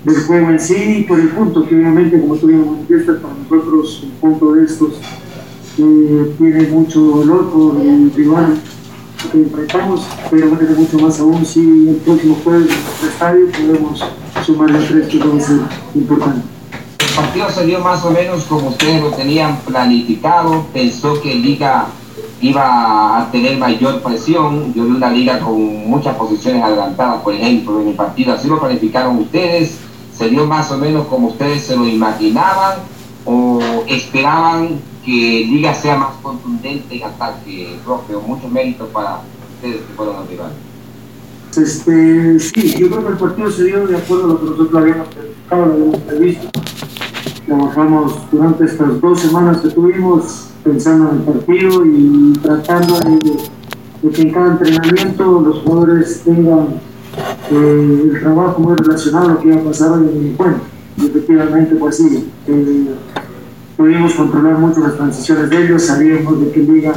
del 0.04 0.16
juego 0.24 0.50
en 0.50 0.60
sí 0.60 0.98
y 1.00 1.04
por 1.04 1.20
el 1.20 1.30
punto 1.30 1.66
que 1.66 1.76
obviamente, 1.76 2.20
como 2.20 2.36
tuvimos 2.36 2.68
manifiesta, 2.68 3.20
para 3.22 3.34
nosotros 3.36 4.04
un 4.04 4.12
punto 4.20 4.54
de 4.54 4.66
estos 4.66 5.00
eh, 5.78 6.36
tiene 6.38 6.68
mucho 6.68 7.20
valor 7.20 7.50
por 7.50 7.80
el 7.80 8.12
rival 8.14 8.60
que 9.30 9.38
enfrentamos, 9.38 10.06
pero 10.30 10.50
va 10.50 10.56
a 10.56 10.60
tener 10.60 10.78
mucho 10.78 11.00
más 11.00 11.20
aún 11.20 11.46
si 11.46 11.60
el 11.60 11.96
próximo 11.98 12.38
jueves 12.44 12.70
en 13.02 13.10
estadio 13.10 13.52
podemos 13.52 14.04
sumar 14.46 14.72
los 14.72 14.88
tres 14.88 15.08
que 15.08 15.20
va. 15.20 16.34
El 17.00 17.16
partido 17.16 17.50
salió 17.50 17.80
más 17.80 18.04
o 18.06 18.12
menos 18.12 18.44
como 18.46 18.70
ustedes 18.70 19.02
lo 19.02 19.12
tenían 19.12 19.58
planificado, 19.60 20.66
pensó 20.74 21.22
que 21.22 21.36
Liga 21.36 21.88
iba 22.42 23.22
a 23.22 23.32
tener 23.32 23.58
mayor 23.58 24.02
presión, 24.02 24.74
yo 24.74 24.86
vi 24.86 24.92
una 24.92 25.12
liga 25.12 25.40
con 25.40 25.88
muchas 25.88 26.16
posiciones 26.16 26.64
adelantadas, 26.64 27.22
por 27.22 27.34
ejemplo, 27.34 27.82
en 27.82 27.90
el 27.90 27.94
partido, 27.94 28.34
así 28.34 28.48
lo 28.48 28.60
planificaron 28.60 29.20
ustedes, 29.20 29.78
se 30.18 30.30
dio 30.30 30.48
más 30.48 30.72
o 30.72 30.78
menos 30.78 31.06
como 31.08 31.28
ustedes 31.28 31.64
se 31.64 31.76
lo 31.76 31.88
imaginaban 31.88 32.80
o 33.26 33.60
esperaban 33.88 34.80
que 35.06 35.46
Liga 35.46 35.74
sea 35.74 35.98
más 35.98 36.16
contundente 36.22 36.96
en 36.96 37.04
ataque 37.04 37.80
propio. 37.84 38.22
Muchos 38.22 38.52
méritos 38.52 38.90
para 38.90 39.22
ustedes 39.56 39.82
que 39.82 39.94
fueron 39.96 40.18
los 40.18 40.30
rivales. 40.30 40.58
Este, 41.58 42.40
sí, 42.40 42.76
yo 42.80 42.90
creo 42.90 43.06
que 43.06 43.12
el 43.12 43.18
partido 43.18 43.52
se 43.52 43.66
dio 43.66 43.86
de 43.86 43.98
acuerdo 43.98 44.24
a 44.24 44.28
lo 44.28 44.40
que 44.40 44.46
nosotros 44.46 44.82
habíamos 44.82 45.08
planificado, 45.10 45.66
lo 45.66 45.74
habíamos 45.74 45.98
previsto. 45.98 46.50
Trabajamos 47.46 48.32
durante 48.32 48.64
estas 48.64 49.02
dos 49.02 49.20
semanas 49.20 49.58
que 49.58 49.70
tuvimos 49.70 50.48
pensando 50.64 51.10
en 51.10 51.18
el 51.18 51.24
partido 51.24 51.86
y 51.86 52.34
tratando 52.42 53.00
de, 53.00 54.10
que 54.10 54.22
en 54.22 54.32
cada 54.32 54.52
entrenamiento 54.54 55.42
los 55.42 55.60
jugadores 55.60 56.22
tengan 56.24 56.80
eh, 57.52 58.02
el 58.14 58.20
trabajo 58.22 58.62
muy 58.62 58.76
relacionado 58.76 59.26
a 59.26 59.34
lo 59.34 59.40
que 59.40 59.50
iba 59.50 59.58
a 59.58 59.64
pasar 59.64 60.00
en 60.00 60.08
el 60.08 60.28
encuentro. 60.28 60.62
Y 60.98 61.06
efectivamente, 61.08 61.76
pues 61.76 61.98
sí, 61.98 62.30
eh, 62.48 62.96
pudimos 63.82 64.14
controlar 64.14 64.60
mucho 64.60 64.80
las 64.82 64.96
transiciones 64.96 65.50
de 65.50 65.66
ellos, 65.66 65.82
sabíamos 65.82 66.40
de 66.40 66.52
que 66.52 66.60
Liga 66.60 66.94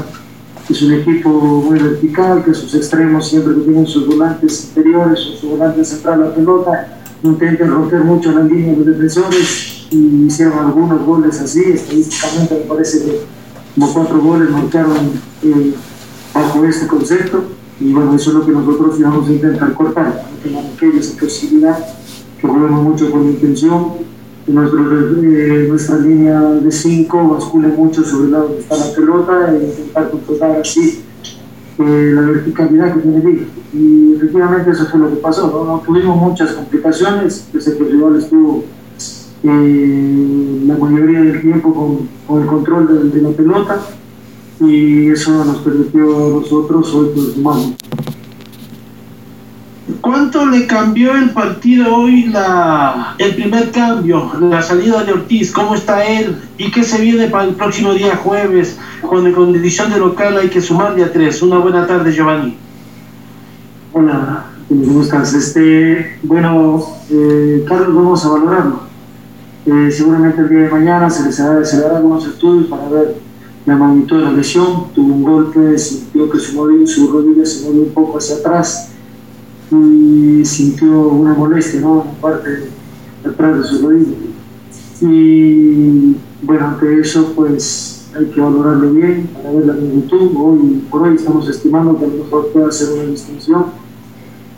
es 0.68 0.82
un 0.82 0.92
equipo 0.92 1.30
muy 1.30 1.78
vertical, 1.78 2.44
que 2.44 2.52
sus 2.52 2.74
extremos 2.74 3.26
siempre 3.26 3.54
que 3.54 3.62
tienen 3.62 3.86
sus 3.86 4.06
volantes 4.06 4.66
interiores 4.68 5.18
o 5.20 5.36
su 5.40 5.48
volante 5.48 5.82
central 5.82 6.20
la 6.20 6.34
pelota, 6.34 6.98
intentan 7.22 7.70
romper 7.70 8.04
mucho 8.04 8.32
las 8.32 8.50
líneas 8.50 8.76
de 8.78 8.84
los 8.84 8.98
defensores 8.98 9.86
y 9.90 10.26
hicieron 10.26 10.58
algunos 10.58 11.06
goles 11.06 11.40
así, 11.40 11.62
estadísticamente 11.62 12.54
me 12.54 12.74
parece 12.74 13.02
que 13.02 13.20
como 13.74 13.94
cuatro 13.94 14.20
goles 14.20 14.50
marcaron 14.50 15.10
eh, 15.42 15.74
bajo 16.34 16.64
este 16.66 16.86
concepto. 16.86 17.44
Y 17.80 17.92
bueno, 17.94 18.14
eso 18.14 18.30
es 18.30 18.36
lo 18.36 18.46
que 18.46 18.52
nosotros 18.52 19.00
vamos 19.00 19.26
a 19.26 19.32
intentar 19.32 19.72
cortar, 19.72 20.26
que 20.42 20.50
no 20.50 20.98
esa 20.98 21.18
posibilidad, 21.18 21.78
que 22.38 22.46
juguemos 22.46 22.82
mucho 22.82 23.10
con 23.10 23.24
intención, 23.24 24.13
eh, 24.46 25.66
nuestra 25.68 25.98
línea 25.98 26.40
de 26.40 26.70
cinco 26.70 27.28
bascule 27.28 27.68
mucho 27.68 28.04
sobre 28.04 28.26
el 28.26 28.32
lado 28.32 28.48
donde 28.48 28.60
está 28.60 28.76
la 28.76 28.94
pelota 28.94 29.54
e 29.54 29.64
intentar 29.64 30.10
controlar 30.10 30.60
así 30.60 31.02
eh, 31.78 32.10
la 32.14 32.20
verticalidad 32.20 32.94
que 32.94 33.00
tiene 33.00 33.16
el 33.16 33.48
Y 33.72 34.14
efectivamente 34.16 34.70
eso 34.70 34.86
fue 34.86 35.00
lo 35.00 35.10
que 35.10 35.16
pasó, 35.16 35.64
¿no? 35.66 35.82
tuvimos 35.84 36.16
muchas 36.16 36.52
complicaciones, 36.52 37.48
desde 37.52 37.76
que 37.76 37.84
el 37.84 37.92
rival 37.92 38.16
estuvo 38.16 38.64
eh, 39.42 40.62
la 40.66 40.76
mayoría 40.76 41.20
del 41.22 41.40
tiempo 41.40 41.74
con, 41.74 42.08
con 42.26 42.42
el 42.42 42.48
control 42.48 43.10
de, 43.10 43.18
de, 43.18 43.22
la 43.22 43.36
pelota 43.36 43.80
y 44.60 45.08
eso 45.10 45.44
nos 45.44 45.58
permitió 45.58 46.26
a 46.26 46.30
nosotros 46.40 46.94
hoy 46.94 47.10
pues 47.14 47.36
más. 47.38 47.74
¿Cuánto 50.00 50.46
le 50.46 50.66
cambió 50.66 51.14
el 51.14 51.30
partido 51.30 51.94
hoy 51.94 52.24
la, 52.24 53.14
el 53.18 53.34
primer 53.34 53.70
cambio, 53.70 54.32
la 54.40 54.62
salida 54.62 55.04
de 55.04 55.12
Ortiz? 55.12 55.52
¿Cómo 55.52 55.74
está 55.74 56.02
él? 56.06 56.36
¿Y 56.56 56.70
qué 56.70 56.82
se 56.82 57.02
viene 57.02 57.28
para 57.28 57.44
el 57.44 57.54
próximo 57.54 57.92
día 57.92 58.16
jueves, 58.16 58.78
cuando 59.02 59.28
en 59.28 59.34
condición 59.34 59.90
de 59.90 59.98
local 59.98 60.38
hay 60.38 60.48
que 60.48 60.62
sumar 60.62 60.94
de 60.94 61.04
a 61.04 61.12
tres? 61.12 61.42
Una 61.42 61.58
buena 61.58 61.86
tarde, 61.86 62.12
Giovanni. 62.12 62.56
Hola, 63.92 64.46
¿cómo 64.68 65.02
estás? 65.02 65.34
Este, 65.34 66.18
bueno, 66.22 66.82
eh, 67.10 67.62
Carlos, 67.68 67.94
vamos 67.94 68.24
a 68.24 68.28
valorarlo. 68.30 68.80
Eh, 69.66 69.90
seguramente 69.90 70.40
el 70.40 70.48
día 70.48 70.60
de 70.60 70.70
mañana 70.70 71.10
se 71.10 71.24
les 71.24 71.38
hará, 71.40 71.62
se 71.62 71.84
algunos 71.84 72.26
estudios 72.26 72.68
para 72.68 72.88
ver 72.88 73.16
la 73.66 73.76
magnitud 73.76 74.16
de 74.16 74.24
la 74.24 74.32
lesión. 74.32 74.86
Tuvo 74.94 75.14
un 75.14 75.22
golpe, 75.22 75.76
sintió 75.76 76.30
que 76.30 76.38
su, 76.38 76.86
su 76.86 77.12
rodilla 77.12 77.44
se 77.44 77.66
movió 77.66 77.82
un 77.82 77.92
poco 77.92 78.16
hacia 78.16 78.36
atrás 78.36 78.93
y 79.82 80.44
sintió 80.44 81.08
una 81.08 81.34
molestia 81.34 81.80
¿no? 81.80 82.04
parte 82.20 82.68
atrás 83.24 83.58
de 83.58 83.64
su 83.64 83.86
rodilla. 83.86 84.16
Y 85.00 86.16
bueno, 86.42 86.68
ante 86.68 87.00
eso 87.00 87.32
pues 87.34 88.10
hay 88.16 88.26
que 88.26 88.40
valorarlo 88.40 88.92
bien 88.92 89.28
para 89.34 89.50
ver 89.50 89.66
la 89.66 89.72
magnitud. 89.74 90.30
Hoy 90.36 90.82
por 90.90 91.02
hoy 91.02 91.16
estamos 91.16 91.48
estimando 91.48 91.98
que 91.98 92.04
a 92.04 92.08
lo 92.08 92.24
mejor 92.24 92.48
pueda 92.48 92.70
ser 92.70 92.94
una 92.94 93.04
distinción 93.04 93.66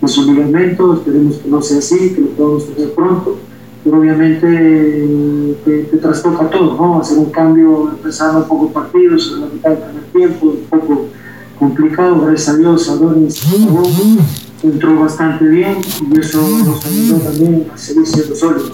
de 0.01 0.09
su 0.09 0.31
ligamento, 0.31 0.95
esperemos 0.95 1.37
que 1.37 1.49
no 1.49 1.63
sea 1.63 1.79
así, 1.79 2.11
que 2.11 2.21
lo 2.21 2.29
podamos 2.29 2.67
tener 2.67 2.93
pronto, 2.93 3.39
pero 3.83 3.99
obviamente 3.99 5.57
te, 5.65 5.85
te 5.85 5.97
trastoca 5.97 6.51
todo, 6.51 6.77
¿no? 6.77 7.01
Hacer 7.01 7.19
un 7.19 7.31
cambio 7.31 7.91
empezando 7.91 8.41
un 8.41 8.49
poco 8.49 8.73
partidos 8.73 9.33
en 9.35 9.41
la 9.41 9.47
mitad 9.47 9.71
del 9.71 9.79
primer 9.79 10.05
tiempo, 10.13 10.47
un 10.49 10.65
poco 10.69 11.07
complicado, 11.59 12.21
gracias 12.21 12.55
a 12.55 12.59
Dios, 12.59 12.89
Adonis 12.91 13.43
entró 14.69 15.01
bastante 15.01 15.45
bien 15.47 15.77
y 15.79 16.19
eso 16.19 16.41
nos 16.65 16.85
ayudó 16.85 17.19
también 17.19 17.67
a 17.73 17.77
seguir 17.77 18.07
siendo 18.07 18.35
sólidos. 18.35 18.73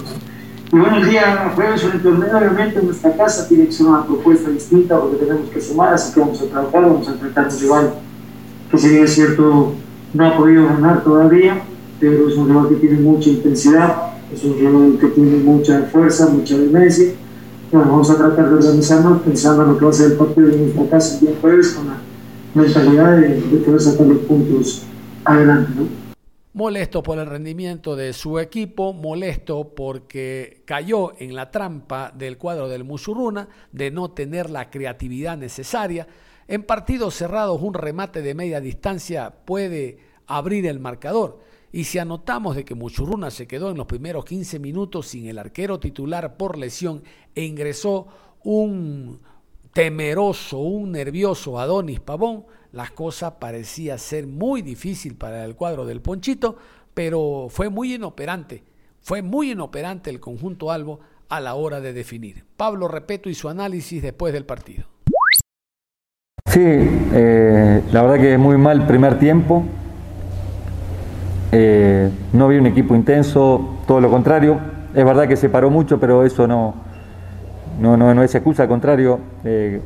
Y 0.71 0.75
bueno, 0.75 0.97
el 0.97 1.09
día 1.09 1.51
jueves 1.53 1.83
en 1.83 1.91
el 1.91 2.01
torneo, 2.01 2.37
obviamente 2.37 2.81
nuestra 2.81 3.15
casa 3.15 3.47
tiene 3.47 3.67
que 3.67 3.71
ser 3.71 3.85
una 3.85 4.05
propuesta 4.05 4.49
distinta 4.49 4.99
porque 4.99 5.17
tenemos 5.17 5.49
que 5.49 5.61
sumar, 5.61 5.93
así 5.93 6.13
que 6.13 6.19
vamos 6.19 6.41
a 6.41 6.45
trabajar, 6.45 6.81
vamos 6.81 7.07
a 7.07 7.11
enfrentar 7.11 7.47
un 7.51 7.59
rival 7.59 7.93
que 8.71 8.77
si 8.79 8.89
bien 8.89 9.03
es 9.03 9.13
cierto 9.13 9.73
no 10.13 10.27
ha 10.27 10.35
podido 10.35 10.65
ganar 10.65 11.03
todavía, 11.03 11.61
pero 11.99 12.27
es 12.27 12.35
un 12.35 12.47
rival 12.47 12.69
que 12.69 12.75
tiene 12.75 12.99
mucha 12.99 13.29
intensidad, 13.29 14.13
es 14.33 14.43
un 14.43 14.55
rival 14.57 14.97
que 14.99 15.07
tiene 15.07 15.37
mucha 15.37 15.83
fuerza, 15.91 16.27
mucha 16.27 16.57
demencia. 16.57 17.13
Bueno, 17.71 17.91
vamos 17.91 18.09
a 18.09 18.17
tratar 18.17 18.49
de 18.49 18.55
organizarnos 18.55 19.21
pensando 19.21 19.63
en 19.63 19.69
lo 19.69 19.77
que 19.77 19.85
va 19.85 19.91
a 19.91 19.93
ser 19.93 20.11
el 20.11 20.17
partido 20.17 20.47
de 20.47 20.57
nuestra 20.57 20.89
casa 20.89 21.15
el 21.15 21.19
día 21.21 21.35
jueves 21.39 21.69
con 21.69 21.87
la 21.87 21.97
mentalidad 22.55 23.17
de, 23.17 23.41
de 23.41 23.57
poder 23.57 23.81
sacar 23.81 24.07
los 24.07 24.19
puntos 24.19 24.83
adelante. 25.25 25.83
Molesto 26.53 27.01
por 27.01 27.17
el 27.17 27.25
rendimiento 27.25 27.95
de 27.95 28.13
su 28.13 28.37
equipo, 28.37 28.93
molesto 28.93 29.73
porque 29.75 30.61
cayó 30.65 31.13
en 31.17 31.35
la 31.35 31.49
trampa 31.49 32.11
del 32.15 32.37
cuadro 32.37 32.69
del 32.69 32.83
Musurruna 32.83 33.47
de 33.71 33.89
no 33.89 34.11
tener 34.11 34.51
la 34.51 34.69
creatividad 34.69 35.35
necesaria. 35.35 36.07
En 36.47 36.63
partidos 36.63 37.15
cerrados 37.15 37.59
un 37.61 37.73
remate 37.73 38.21
de 38.21 38.35
media 38.35 38.61
distancia 38.61 39.33
puede 39.45 39.97
abrir 40.27 40.67
el 40.67 40.79
marcador. 40.79 41.39
Y 41.71 41.85
si 41.85 41.97
anotamos 41.97 42.55
de 42.55 42.63
que 42.63 42.75
Muchurruna 42.75 43.31
se 43.31 43.47
quedó 43.47 43.71
en 43.71 43.77
los 43.77 43.87
primeros 43.87 44.25
15 44.25 44.59
minutos 44.59 45.07
sin 45.07 45.25
el 45.25 45.39
arquero 45.39 45.79
titular 45.79 46.37
por 46.37 46.59
lesión 46.59 47.01
e 47.33 47.45
ingresó 47.45 48.07
un 48.43 49.19
temeroso, 49.73 50.59
un 50.59 50.91
nervioso 50.91 51.59
Adonis 51.59 51.99
Pavón, 51.99 52.45
las 52.73 52.91
cosas 52.91 53.33
parecía 53.39 53.97
ser 53.97 54.27
muy 54.27 54.63
difícil 54.63 55.15
para 55.15 55.45
el 55.45 55.55
cuadro 55.55 55.85
del 55.85 56.01
Ponchito, 56.01 56.57
pero 56.93 57.47
fue 57.49 57.69
muy 57.69 57.93
inoperante, 57.93 58.63
fue 58.99 59.21
muy 59.21 59.51
inoperante 59.51 60.09
el 60.09 60.19
conjunto 60.19 60.71
Albo 60.71 60.99
a 61.29 61.39
la 61.39 61.53
hora 61.53 61.81
de 61.81 61.93
definir. 61.93 62.45
Pablo 62.57 62.87
Repeto 62.87 63.29
y 63.29 63.35
su 63.35 63.47
análisis 63.47 64.01
después 64.01 64.33
del 64.33 64.45
partido. 64.45 64.85
Sí, 66.47 66.61
eh, 66.63 67.81
la 67.91 68.01
verdad 68.01 68.17
que 68.17 68.33
es 68.33 68.39
muy 68.39 68.57
mal 68.57 68.85
primer 68.87 69.19
tiempo. 69.19 69.63
Eh, 71.51 72.09
no 72.33 72.47
vi 72.47 72.57
un 72.57 72.65
equipo 72.65 72.95
intenso, 72.95 73.77
todo 73.87 74.01
lo 74.01 74.09
contrario. 74.09 74.59
Es 74.95 75.05
verdad 75.05 75.27
que 75.27 75.35
se 75.35 75.49
paró 75.49 75.69
mucho, 75.69 75.99
pero 75.99 76.25
eso 76.25 76.47
no, 76.47 76.73
no, 77.79 77.97
no, 77.97 78.23
es 78.23 78.33
excusa, 78.33 78.63
al 78.63 78.69
contrario. 78.69 79.19
Eh, 79.43 79.79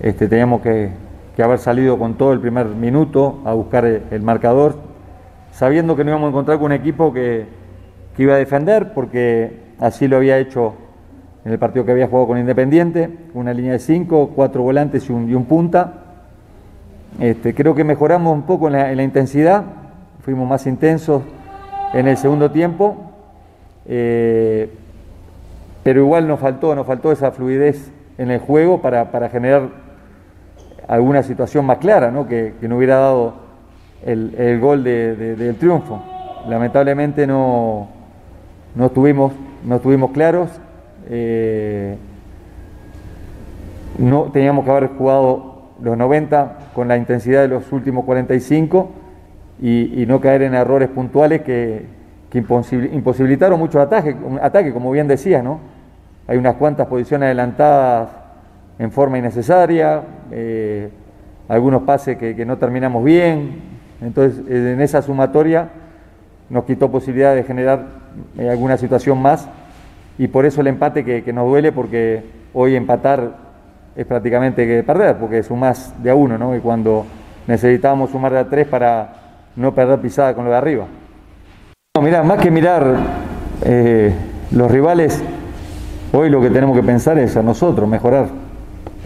este, 0.00 0.28
teníamos 0.28 0.62
que, 0.62 1.07
que 1.38 1.44
haber 1.44 1.60
salido 1.60 2.00
con 2.00 2.14
todo 2.14 2.32
el 2.32 2.40
primer 2.40 2.66
minuto 2.66 3.38
a 3.44 3.52
buscar 3.52 3.84
el, 3.84 4.22
marcador, 4.22 4.74
sabiendo 5.52 5.94
que 5.94 6.02
no 6.02 6.10
íbamos 6.10 6.26
a 6.26 6.30
encontrar 6.30 6.58
con 6.58 6.64
un 6.66 6.72
equipo 6.72 7.12
que, 7.12 7.46
iba 8.18 8.34
a 8.34 8.38
defender, 8.38 8.92
porque 8.92 9.52
así 9.78 10.08
lo 10.08 10.16
había 10.16 10.36
hecho 10.38 10.74
en 11.44 11.52
el 11.52 11.58
partido 11.60 11.84
que 11.84 11.92
había 11.92 12.08
jugado 12.08 12.26
con 12.26 12.38
Independiente, 12.38 13.08
una 13.34 13.54
línea 13.54 13.74
de 13.74 13.78
cinco, 13.78 14.32
cuatro 14.34 14.64
volantes 14.64 15.08
y 15.08 15.12
un, 15.12 15.44
punta. 15.44 15.92
Este, 17.20 17.54
creo 17.54 17.72
que 17.72 17.84
mejoramos 17.84 18.34
un 18.34 18.42
poco 18.42 18.66
en 18.66 18.96
la, 18.96 19.00
intensidad, 19.04 19.62
fuimos 20.22 20.48
más 20.48 20.66
intensos 20.66 21.22
en 21.94 22.08
el 22.08 22.16
segundo 22.16 22.50
tiempo, 22.50 22.96
eh, 23.86 24.72
pero 25.84 26.00
igual 26.00 26.26
nos 26.26 26.40
faltó, 26.40 26.74
nos 26.74 26.84
faltó 26.84 27.12
esa 27.12 27.30
fluidez 27.30 27.92
en 28.18 28.32
el 28.32 28.40
juego 28.40 28.82
para, 28.82 29.12
para 29.12 29.28
generar 29.28 29.86
alguna 30.88 31.22
situación 31.22 31.64
más 31.66 31.78
clara, 31.78 32.10
¿no? 32.10 32.26
Que, 32.26 32.54
no 32.62 32.76
hubiera 32.78 32.96
dado 32.96 33.34
el, 34.04 34.58
gol 34.60 34.82
del 34.82 35.56
triunfo. 35.56 36.02
Lamentablemente 36.48 37.26
no, 37.26 37.88
no, 38.74 38.86
estuvimos, 38.86 39.32
no 39.64 39.76
estuvimos 39.76 40.10
claros. 40.10 40.48
Eh, 41.10 41.96
no 43.98 44.24
teníamos 44.32 44.64
que 44.64 44.70
haber 44.70 44.88
jugado 44.88 45.72
los 45.82 45.96
90 45.96 46.70
con 46.74 46.88
la 46.88 46.96
intensidad 46.96 47.42
de 47.42 47.48
los 47.48 47.70
últimos 47.72 48.04
45 48.04 48.90
y, 49.60 50.02
y 50.02 50.06
no 50.06 50.20
caer 50.20 50.42
en 50.42 50.54
errores 50.54 50.88
puntuales 50.88 51.42
que, 51.42 51.86
que 52.30 52.38
imposibilitaron 52.38 53.58
muchos 53.58 53.80
ataques, 53.80 54.14
ataque, 54.42 54.72
como 54.72 54.90
bien 54.90 55.08
decía, 55.08 55.42
¿no? 55.42 55.60
Hay 56.26 56.36
unas 56.36 56.56
cuantas 56.56 56.86
posiciones 56.86 57.26
adelantadas 57.26 58.10
en 58.78 58.92
forma 58.92 59.18
innecesaria, 59.18 60.02
eh, 60.30 60.90
algunos 61.48 61.82
pases 61.82 62.18
que, 62.18 62.44
no 62.44 62.58
terminamos 62.58 63.04
bien. 63.04 63.60
Entonces, 64.00 64.44
eh, 64.48 64.72
en 64.74 64.80
esa 64.80 65.02
sumatoria 65.02 65.70
nos 66.50 66.64
quitó 66.64 66.90
posibilidad 66.90 67.34
de 67.34 67.42
generar 67.44 67.86
eh, 68.38 68.48
alguna 68.48 68.76
situación 68.76 69.20
más 69.20 69.48
y 70.18 70.28
por 70.28 70.46
eso 70.46 70.60
el 70.60 70.66
empate 70.66 71.04
que, 71.04 71.32
nos 71.32 71.46
duele 71.48 71.72
porque 71.72 72.22
hoy 72.52 72.74
empatar 72.74 73.48
es 73.96 74.06
prácticamente 74.06 74.66
que 74.66 74.82
perder, 74.82 75.16
porque 75.16 75.42
sumás 75.42 75.94
de 76.02 76.10
a 76.10 76.14
uno, 76.14 76.38
¿no? 76.38 76.56
Y 76.56 76.60
cuando 76.60 77.04
necesitábamos 77.46 78.10
sumar 78.10 78.32
de 78.32 78.38
a 78.38 78.48
tres 78.48 78.66
para 78.66 79.14
no 79.56 79.74
perder 79.74 80.00
pisada 80.00 80.34
con 80.34 80.44
lo 80.44 80.50
de 80.50 80.56
arriba. 80.56 80.86
No, 81.96 82.02
mirá, 82.02 82.22
más 82.22 82.40
que 82.40 82.50
mirar 82.50 82.96
los 84.52 84.70
rivales, 84.70 85.22
hoy 86.12 86.30
lo 86.30 86.40
que 86.40 86.50
tenemos 86.50 86.76
que 86.76 86.82
pensar 86.82 87.18
es 87.18 87.36
a 87.36 87.42
nosotros, 87.42 87.88
mejorar. 87.88 88.28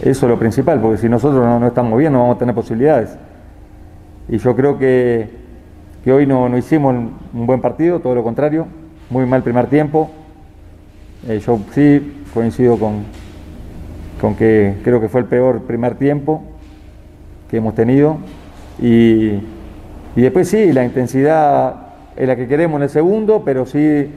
Eso 0.01 0.25
es 0.25 0.29
lo 0.29 0.39
principal, 0.39 0.79
porque 0.81 0.97
si 0.97 1.07
nosotros 1.07 1.45
no, 1.45 1.65
estamos 1.67 1.97
bien 1.97 2.13
no 2.13 2.19
vamos 2.19 2.35
a 2.35 2.39
tener 2.39 2.55
posibilidades. 2.55 3.15
Y 4.27 4.37
yo 4.37 4.55
creo 4.55 4.77
que, 4.77 5.29
hoy 6.07 6.25
no, 6.25 6.57
hicimos 6.57 6.95
un 7.33 7.45
buen 7.45 7.61
partido, 7.61 7.99
todo 7.99 8.15
lo 8.15 8.23
contrario, 8.23 8.67
muy 9.09 9.25
mal 9.25 9.43
primer 9.43 9.67
tiempo. 9.67 10.09
Eh, 11.27 11.39
yo 11.39 11.59
sí 11.73 12.23
coincido 12.33 12.77
con, 12.77 13.03
con 14.19 14.35
que 14.35 14.75
creo 14.83 14.99
que 14.99 15.07
fue 15.07 15.21
el 15.21 15.27
peor 15.27 15.61
primer 15.61 15.95
tiempo 15.95 16.43
que 17.49 17.57
hemos 17.57 17.75
tenido. 17.75 18.17
Y, 18.81 19.39
y 20.15 20.21
después 20.21 20.49
sí, 20.49 20.73
la 20.73 20.83
intensidad 20.83 21.75
es 22.15 22.27
la 22.27 22.35
que 22.35 22.47
queremos 22.47 22.77
en 22.77 22.83
el 22.83 22.89
segundo, 22.89 23.43
pero 23.45 23.65
sí 23.65 24.09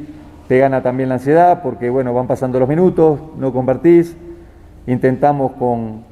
te 0.49 0.59
gana 0.59 0.83
también 0.83 1.09
la 1.09 1.17
ansiedad 1.17 1.62
porque, 1.62 1.91
bueno, 1.91 2.15
van 2.15 2.27
pasando 2.27 2.59
los 2.59 2.69
minutos, 2.69 3.21
no 3.39 3.53
convertís, 3.53 4.17
intentamos 4.87 5.53
con, 5.53 6.05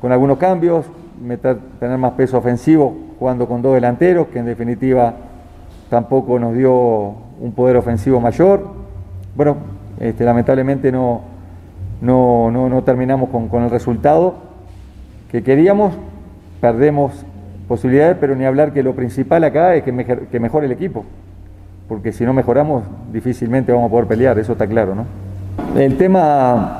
con 0.00 0.12
algunos 0.12 0.38
cambios, 0.38 0.86
tener 1.78 1.98
más 1.98 2.12
peso 2.12 2.38
ofensivo 2.38 2.96
jugando 3.18 3.46
con 3.46 3.60
dos 3.60 3.74
delanteros, 3.74 4.28
que 4.28 4.38
en 4.38 4.46
definitiva 4.46 5.14
tampoco 5.90 6.38
nos 6.38 6.54
dio 6.54 6.72
un 7.40 7.52
poder 7.54 7.76
ofensivo 7.76 8.20
mayor. 8.20 8.66
Bueno, 9.36 9.56
este, 9.98 10.24
lamentablemente 10.24 10.90
no, 10.90 11.20
no, 12.00 12.50
no, 12.50 12.82
terminamos 12.82 13.28
con, 13.28 13.48
con, 13.48 13.64
el 13.64 13.70
resultado 13.70 14.34
que 15.30 15.42
queríamos, 15.42 15.92
perdemos 16.60 17.24
posibilidades, 17.68 18.16
pero 18.18 18.34
ni 18.34 18.46
hablar 18.46 18.72
que 18.72 18.82
lo 18.82 18.94
principal 18.94 19.44
acá 19.44 19.74
es 19.74 19.84
que, 19.84 20.26
que 20.30 20.40
mejore 20.40 20.66
el 20.66 20.72
equipo, 20.72 21.04
porque 21.88 22.12
si 22.12 22.24
no 22.24 22.32
mejoramos 22.32 22.84
difícilmente 23.12 23.70
vamos 23.70 23.88
a 23.88 23.90
poder 23.90 24.06
pelear, 24.06 24.38
eso 24.38 24.52
está 24.52 24.66
claro, 24.66 24.94
¿no? 24.94 25.04
El 25.78 25.96
tema 25.98 26.79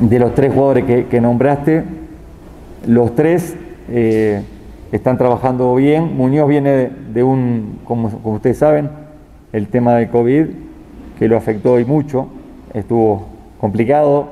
de 0.00 0.18
los 0.18 0.34
tres 0.34 0.52
jugadores 0.52 0.84
que, 1.08 1.20
nombraste, 1.20 1.84
los 2.86 3.14
tres 3.14 3.56
eh, 3.88 4.42
están 4.92 5.18
trabajando 5.18 5.74
bien. 5.74 6.16
Muñoz 6.16 6.48
viene 6.48 6.90
de, 7.12 7.22
un, 7.22 7.80
como, 7.84 8.20
ustedes 8.24 8.58
saben, 8.58 8.90
el 9.52 9.68
tema 9.68 9.94
del 9.94 10.08
COVID, 10.08 10.46
que 11.18 11.28
lo 11.28 11.36
afectó 11.36 11.74
hoy 11.74 11.84
mucho, 11.84 12.28
estuvo 12.74 13.26
complicado. 13.58 14.28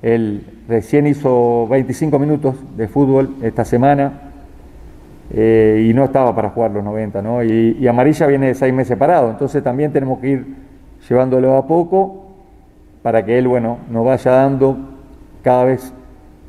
Él 0.00 0.44
recién 0.68 1.06
hizo 1.06 1.66
25 1.68 2.18
minutos 2.18 2.56
de 2.76 2.88
fútbol 2.88 3.36
esta 3.42 3.64
semana 3.64 4.32
eh, 5.30 5.86
y 5.88 5.94
no 5.94 6.04
estaba 6.04 6.34
para 6.34 6.50
jugar 6.50 6.70
los 6.72 6.82
90, 6.82 7.22
¿no? 7.22 7.42
Y, 7.44 7.86
Amarilla 7.86 8.26
viene 8.26 8.48
de 8.48 8.54
seis 8.54 8.72
meses 8.72 8.96
parado, 8.96 9.30
entonces 9.30 9.62
también 9.62 9.92
tenemos 9.92 10.18
que 10.18 10.28
ir 10.28 10.46
llevándolo 11.08 11.56
a 11.56 11.66
poco 11.66 12.26
para 13.02 13.24
que 13.24 13.38
él, 13.38 13.48
bueno, 13.48 13.78
nos 13.90 14.04
vaya 14.04 14.30
dando 14.30 14.91
cada 15.42 15.64
vez 15.64 15.92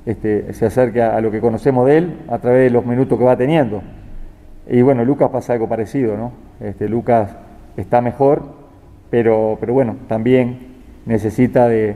este, 0.05 0.53
se 0.53 0.65
acerca 0.65 1.15
a 1.15 1.21
lo 1.21 1.31
que 1.31 1.39
conocemos 1.39 1.85
de 1.87 1.97
él 1.97 2.17
a 2.27 2.39
través 2.39 2.63
de 2.63 2.69
los 2.69 2.85
minutos 2.85 3.17
que 3.17 3.25
va 3.25 3.37
teniendo. 3.37 3.81
Y 4.67 4.81
bueno, 4.81 5.03
Lucas 5.03 5.29
pasa 5.29 5.53
algo 5.53 5.67
parecido, 5.67 6.15
¿no? 6.15 6.31
Este, 6.59 6.87
Lucas 6.87 7.35
está 7.77 8.01
mejor, 8.01 8.43
pero, 9.09 9.57
pero 9.59 9.73
bueno, 9.73 9.95
también 10.07 10.73
necesita 11.05 11.67
de, 11.67 11.95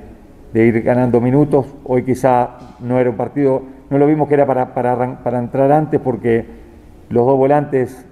ir 0.53 0.81
ganando 0.81 1.21
minutos. 1.21 1.65
Hoy 1.83 2.03
quizá 2.03 2.57
no 2.79 2.99
era 2.99 3.09
un 3.09 3.15
partido, 3.15 3.61
no 3.89 3.97
lo 3.97 4.07
vimos 4.07 4.27
que 4.27 4.33
era 4.33 4.45
para, 4.45 4.73
para, 4.73 5.39
entrar 5.39 5.71
antes 5.71 5.99
porque 5.99 6.45
los 7.09 7.25
dos 7.25 7.37
volantes, 7.37 8.05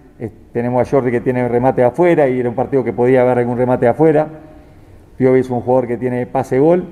tenemos 0.53 0.87
a 0.87 0.89
Jordi 0.89 1.11
que 1.11 1.19
tiene 1.19 1.45
remate 1.49 1.83
afuera 1.83 2.29
y 2.29 2.39
era 2.39 2.47
un 2.47 2.55
partido 2.55 2.83
que 2.83 2.93
podía 2.93 3.21
haber 3.21 3.39
algún 3.39 3.57
remate 3.57 3.87
afuera. 3.87 4.27
Piovi 5.17 5.41
es 5.41 5.49
un 5.49 5.59
jugador 5.59 5.87
que 5.87 5.97
tiene 5.97 6.25
pase-gol 6.25 6.85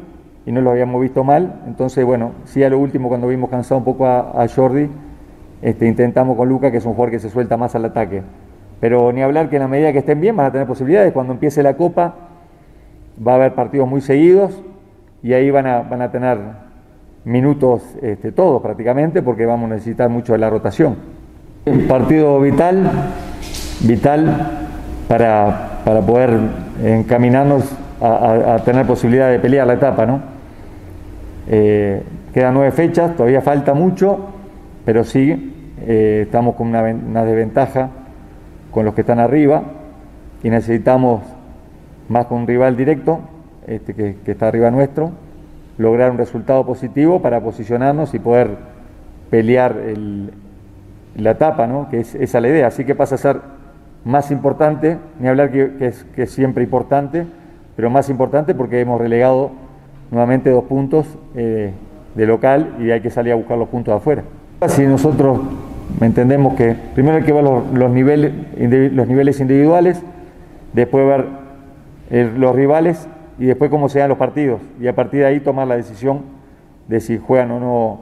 y 0.46 0.52
no 0.52 0.62
lo 0.62 0.72
habíamos 0.72 1.02
visto 1.02 1.24
mal. 1.24 1.62
Entonces, 1.68 2.06
bueno, 2.06 2.32
sí 2.46 2.64
a 2.64 2.70
lo 2.70 2.80
último 2.80 3.10
cuando 3.10 3.28
vimos 3.28 3.50
cansado 3.50 3.80
un 3.80 3.86
poco 3.86 4.06
a, 4.08 4.46
Jordi, 4.54 4.90
este, 5.62 5.88
intentamos 5.88 6.36
con 6.36 6.50
Luca, 6.50 6.72
que 6.72 6.78
es 6.78 6.86
un 6.86 6.94
jugador 6.94 7.12
que 7.12 7.20
se 7.20 7.30
suelta 7.30 7.58
más 7.58 7.76
al 7.76 7.86
ataque. 7.86 8.22
Pero 8.80 9.12
ni 9.14 9.22
hablar 9.22 9.50
que 9.50 9.56
en 9.56 9.62
la 9.62 9.68
medida 9.68 9.94
que 9.94 10.00
estén 10.00 10.20
bien 10.20 10.36
van 10.36 10.48
a 10.48 10.52
tener 10.52 10.68
posibilidades. 10.68 11.14
Cuando 11.14 11.34
empiece 11.34 11.64
la 11.64 11.76
Copa 11.78 12.16
va 13.26 13.34
a 13.34 13.36
haber 13.36 13.54
partidos 13.54 13.88
muy 13.88 14.02
seguidos 14.02 14.62
y 15.22 15.34
ahí 15.34 15.50
van 15.52 15.68
a, 15.68 15.82
van 15.82 16.02
a 16.02 16.12
tener 16.12 16.38
minutos 17.24 17.82
este, 18.02 18.34
todos 18.34 18.62
prácticamente 18.62 19.22
porque 19.22 19.46
vamos 19.46 19.72
a 19.72 19.76
necesitar 19.76 20.10
mucho 20.10 20.34
de 20.34 20.40
la 20.40 20.50
rotación. 20.50 20.98
Un 21.66 21.88
partido 21.88 22.42
vital, 22.42 22.92
vital 23.88 24.68
para, 25.08 25.80
para 25.86 26.02
poder 26.02 26.38
encaminarnos 26.84 27.64
a, 28.04 28.60
tener 28.66 28.86
posibilidad 28.86 29.32
de 29.32 29.40
pelear 29.40 29.66
la 29.66 29.74
etapa, 29.74 30.06
¿no? 30.06 30.22
Eh, 31.48 32.02
quedan 32.34 32.54
nueve 32.54 32.72
fechas, 32.72 33.16
todavía 33.16 33.42
falta 33.42 33.74
mucho, 33.74 34.28
pero 34.86 35.04
sí, 35.04 35.54
eh, 35.82 36.24
estamos 36.26 36.56
con 36.56 36.68
una, 36.68 37.24
desventaja 37.24 37.90
con 38.72 38.86
los 38.86 38.94
que 38.94 39.02
están 39.02 39.20
arriba 39.20 39.64
y 40.44 40.50
necesitamos 40.50 41.22
más 42.10 42.26
con 42.26 42.40
un 42.40 42.48
rival 42.48 42.76
directo, 42.76 43.20
este, 43.68 43.94
que, 43.94 44.18
está 44.26 44.50
arriba 44.50 44.70
nuestro, 44.70 45.12
lograr 45.78 46.12
un 46.12 46.18
resultado 46.18 46.66
positivo 46.66 47.22
para 47.22 47.40
posicionarnos 47.40 48.14
y 48.14 48.20
poder 48.20 48.50
pelear 49.30 49.78
la 51.16 51.32
etapa, 51.32 51.68
¿no? 51.68 51.90
que 51.90 52.02
es 52.02 52.16
esa 52.16 52.42
la 52.42 52.50
idea. 52.50 52.68
Así 52.68 52.84
que 52.84 52.96
pasa 52.96 53.16
a 53.16 53.18
ser 53.18 53.40
más 54.04 54.30
importante, 54.32 54.98
ni 55.20 55.30
hablar 55.30 55.52
que, 55.52 55.72
es, 55.80 56.04
que 56.16 56.24
es 56.24 56.32
siempre 56.32 56.64
importante, 56.64 57.26
pero 57.76 57.90
más 57.90 58.10
importante 58.10 58.54
porque 58.54 58.80
hemos 58.80 59.00
relegado 59.00 59.52
nuevamente 60.12 60.50
dos 60.50 60.66
puntos 60.66 61.08
eh, 61.36 61.72
de 62.16 62.26
local 62.26 62.76
y 62.80 62.92
hay 62.92 63.02
que 63.02 63.10
salir 63.10 63.34
a 63.34 63.36
buscar 63.36 63.58
los 63.58 63.70
puntos 63.70 63.94
de 63.94 63.98
afuera. 63.98 64.24
Si 64.68 64.86
nosotros 64.86 65.40
entendemos 66.02 66.56
que 66.56 66.76
primero 66.94 67.18
hay 67.18 67.24
que 67.24 67.34
ver 67.34 67.44
los, 67.44 67.92
niveles, 67.92 68.32
los 68.58 69.08
niveles 69.08 69.40
individuales, 69.40 70.02
después 70.74 71.06
ver 71.06 71.26
eh, 72.12 72.32
los 72.38 72.56
rivales 72.56 73.08
y 73.40 73.46
después 73.46 73.70
cómo 73.72 73.90
se 73.90 74.00
dan 74.00 74.10
los 74.10 74.18
partidos 74.18 74.62
y 74.80 74.88
a 74.88 74.96
partir 74.96 75.22
de 75.22 75.26
ahí 75.26 75.40
tomar 75.40 75.68
la 75.68 75.76
decisión 75.76 76.22
de 76.88 77.00
si 77.00 77.18
juegan 77.18 77.52
o 77.52 77.60
no 77.60 78.00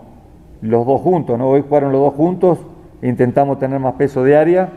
los 0.62 0.86
dos 0.86 1.02
juntos. 1.02 1.40
Hoy 1.42 1.64
jugaron 1.68 1.92
los 1.92 2.02
dos 2.02 2.14
juntos, 2.14 2.60
intentamos 3.02 3.58
tener 3.60 3.80
más 3.80 3.94
peso 3.94 4.24
de 4.24 4.36
área, 4.38 4.70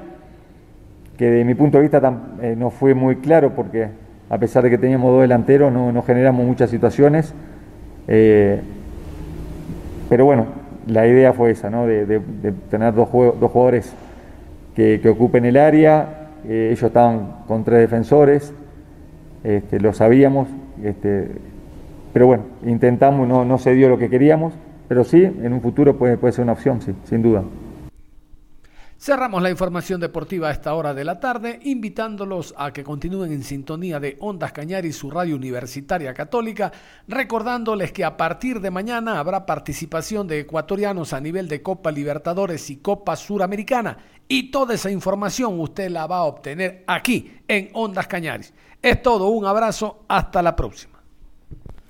que 1.19 1.31
de 1.31 1.45
mi 1.45 1.55
punto 1.55 1.79
de 1.79 1.83
vista 1.83 2.21
eh, 2.41 2.55
no 2.57 2.71
fue 2.71 2.95
muy 2.95 3.17
claro 3.17 3.55
porque 3.55 3.89
a 4.31 4.39
pesar 4.39 4.65
de 4.65 4.71
que 4.71 4.79
teníamos 4.79 5.13
dos 5.13 5.23
delanteros, 5.23 5.73
no, 5.73 6.03
generamos 6.03 6.47
muchas 6.47 6.71
situaciones. 6.71 7.35
Eh, 8.09 8.61
pero 10.09 10.25
bueno, 10.25 10.47
la 10.87 11.07
idea 11.07 11.33
fue 11.33 11.51
esa, 11.51 11.71
¿no? 11.71 11.87
de, 11.87 12.21
tener 12.71 12.95
dos, 12.95 13.09
dos 13.13 13.51
jugadores 13.51 13.93
que, 14.75 15.01
ocupen 15.09 15.45
el 15.45 15.57
área. 15.57 16.29
Eh, 16.47 16.69
ellos 16.73 16.83
estaban 16.83 17.39
con 17.47 17.65
tres 17.65 17.81
defensores, 17.81 18.53
este, 19.45 19.81
lo 19.81 19.95
sabíamos, 19.95 20.49
este, 20.83 21.29
pero 22.13 22.27
bueno, 22.27 22.45
intentamos, 22.67 23.27
no, 23.27 23.47
no 23.47 23.57
se 23.57 23.73
dio 23.73 23.89
lo 23.89 23.97
que 23.97 24.11
queríamos, 24.11 24.53
pero 24.89 25.05
sí, 25.05 25.23
en 25.23 25.53
un 25.55 25.63
futuro 25.63 25.97
puede, 25.97 26.19
puede 26.19 26.33
ser 26.33 26.43
una 26.43 26.53
opción, 26.53 26.83
sí, 26.83 26.95
sin 27.05 27.23
duda. 27.23 27.45
Cerramos 29.05 29.43
la 29.43 29.51
información 29.51 30.01
deportiva 30.01 30.49
a 30.49 30.53
esta 30.53 30.73
hora 30.73 30.95
de 30.95 31.05
la 31.05 31.21
tarde, 31.21 31.61
invitándolos 31.65 32.55
a 32.57 32.73
que 32.73 32.83
continúen 32.83 33.33
en 33.33 33.43
sintonía 33.43 34.01
de 34.01 34.17
Ondas 34.19 34.53
Cañari, 34.53 34.95
su 34.95 35.11
radio 35.11 35.37
universitaria 35.37 36.15
católica, 36.15 36.73
recordándoles 37.07 37.93
que 37.93 38.03
a 38.03 38.17
partir 38.17 38.63
de 38.63 38.71
mañana 38.71 39.19
habrá 39.19 39.45
participación 39.45 40.27
de 40.27 40.41
ecuatorianos 40.41 41.13
a 41.13 41.21
nivel 41.21 41.49
de 41.49 41.61
Copa 41.61 41.91
Libertadores 41.91 42.71
y 42.71 42.79
Copa 42.79 43.15
Suramericana. 43.15 43.99
Y 44.27 44.51
toda 44.51 44.73
esa 44.73 44.91
información 44.91 45.61
usted 45.61 45.91
la 45.91 46.07
va 46.07 46.21
a 46.21 46.25
obtener 46.25 46.83
aquí 46.87 47.41
en 47.47 47.69
Ondas 47.75 48.07
Cañaris. 48.07 48.55
Es 48.81 49.03
todo, 49.03 49.29
un 49.29 49.45
abrazo, 49.45 50.07
hasta 50.09 50.41
la 50.41 50.57
próxima. 50.57 50.94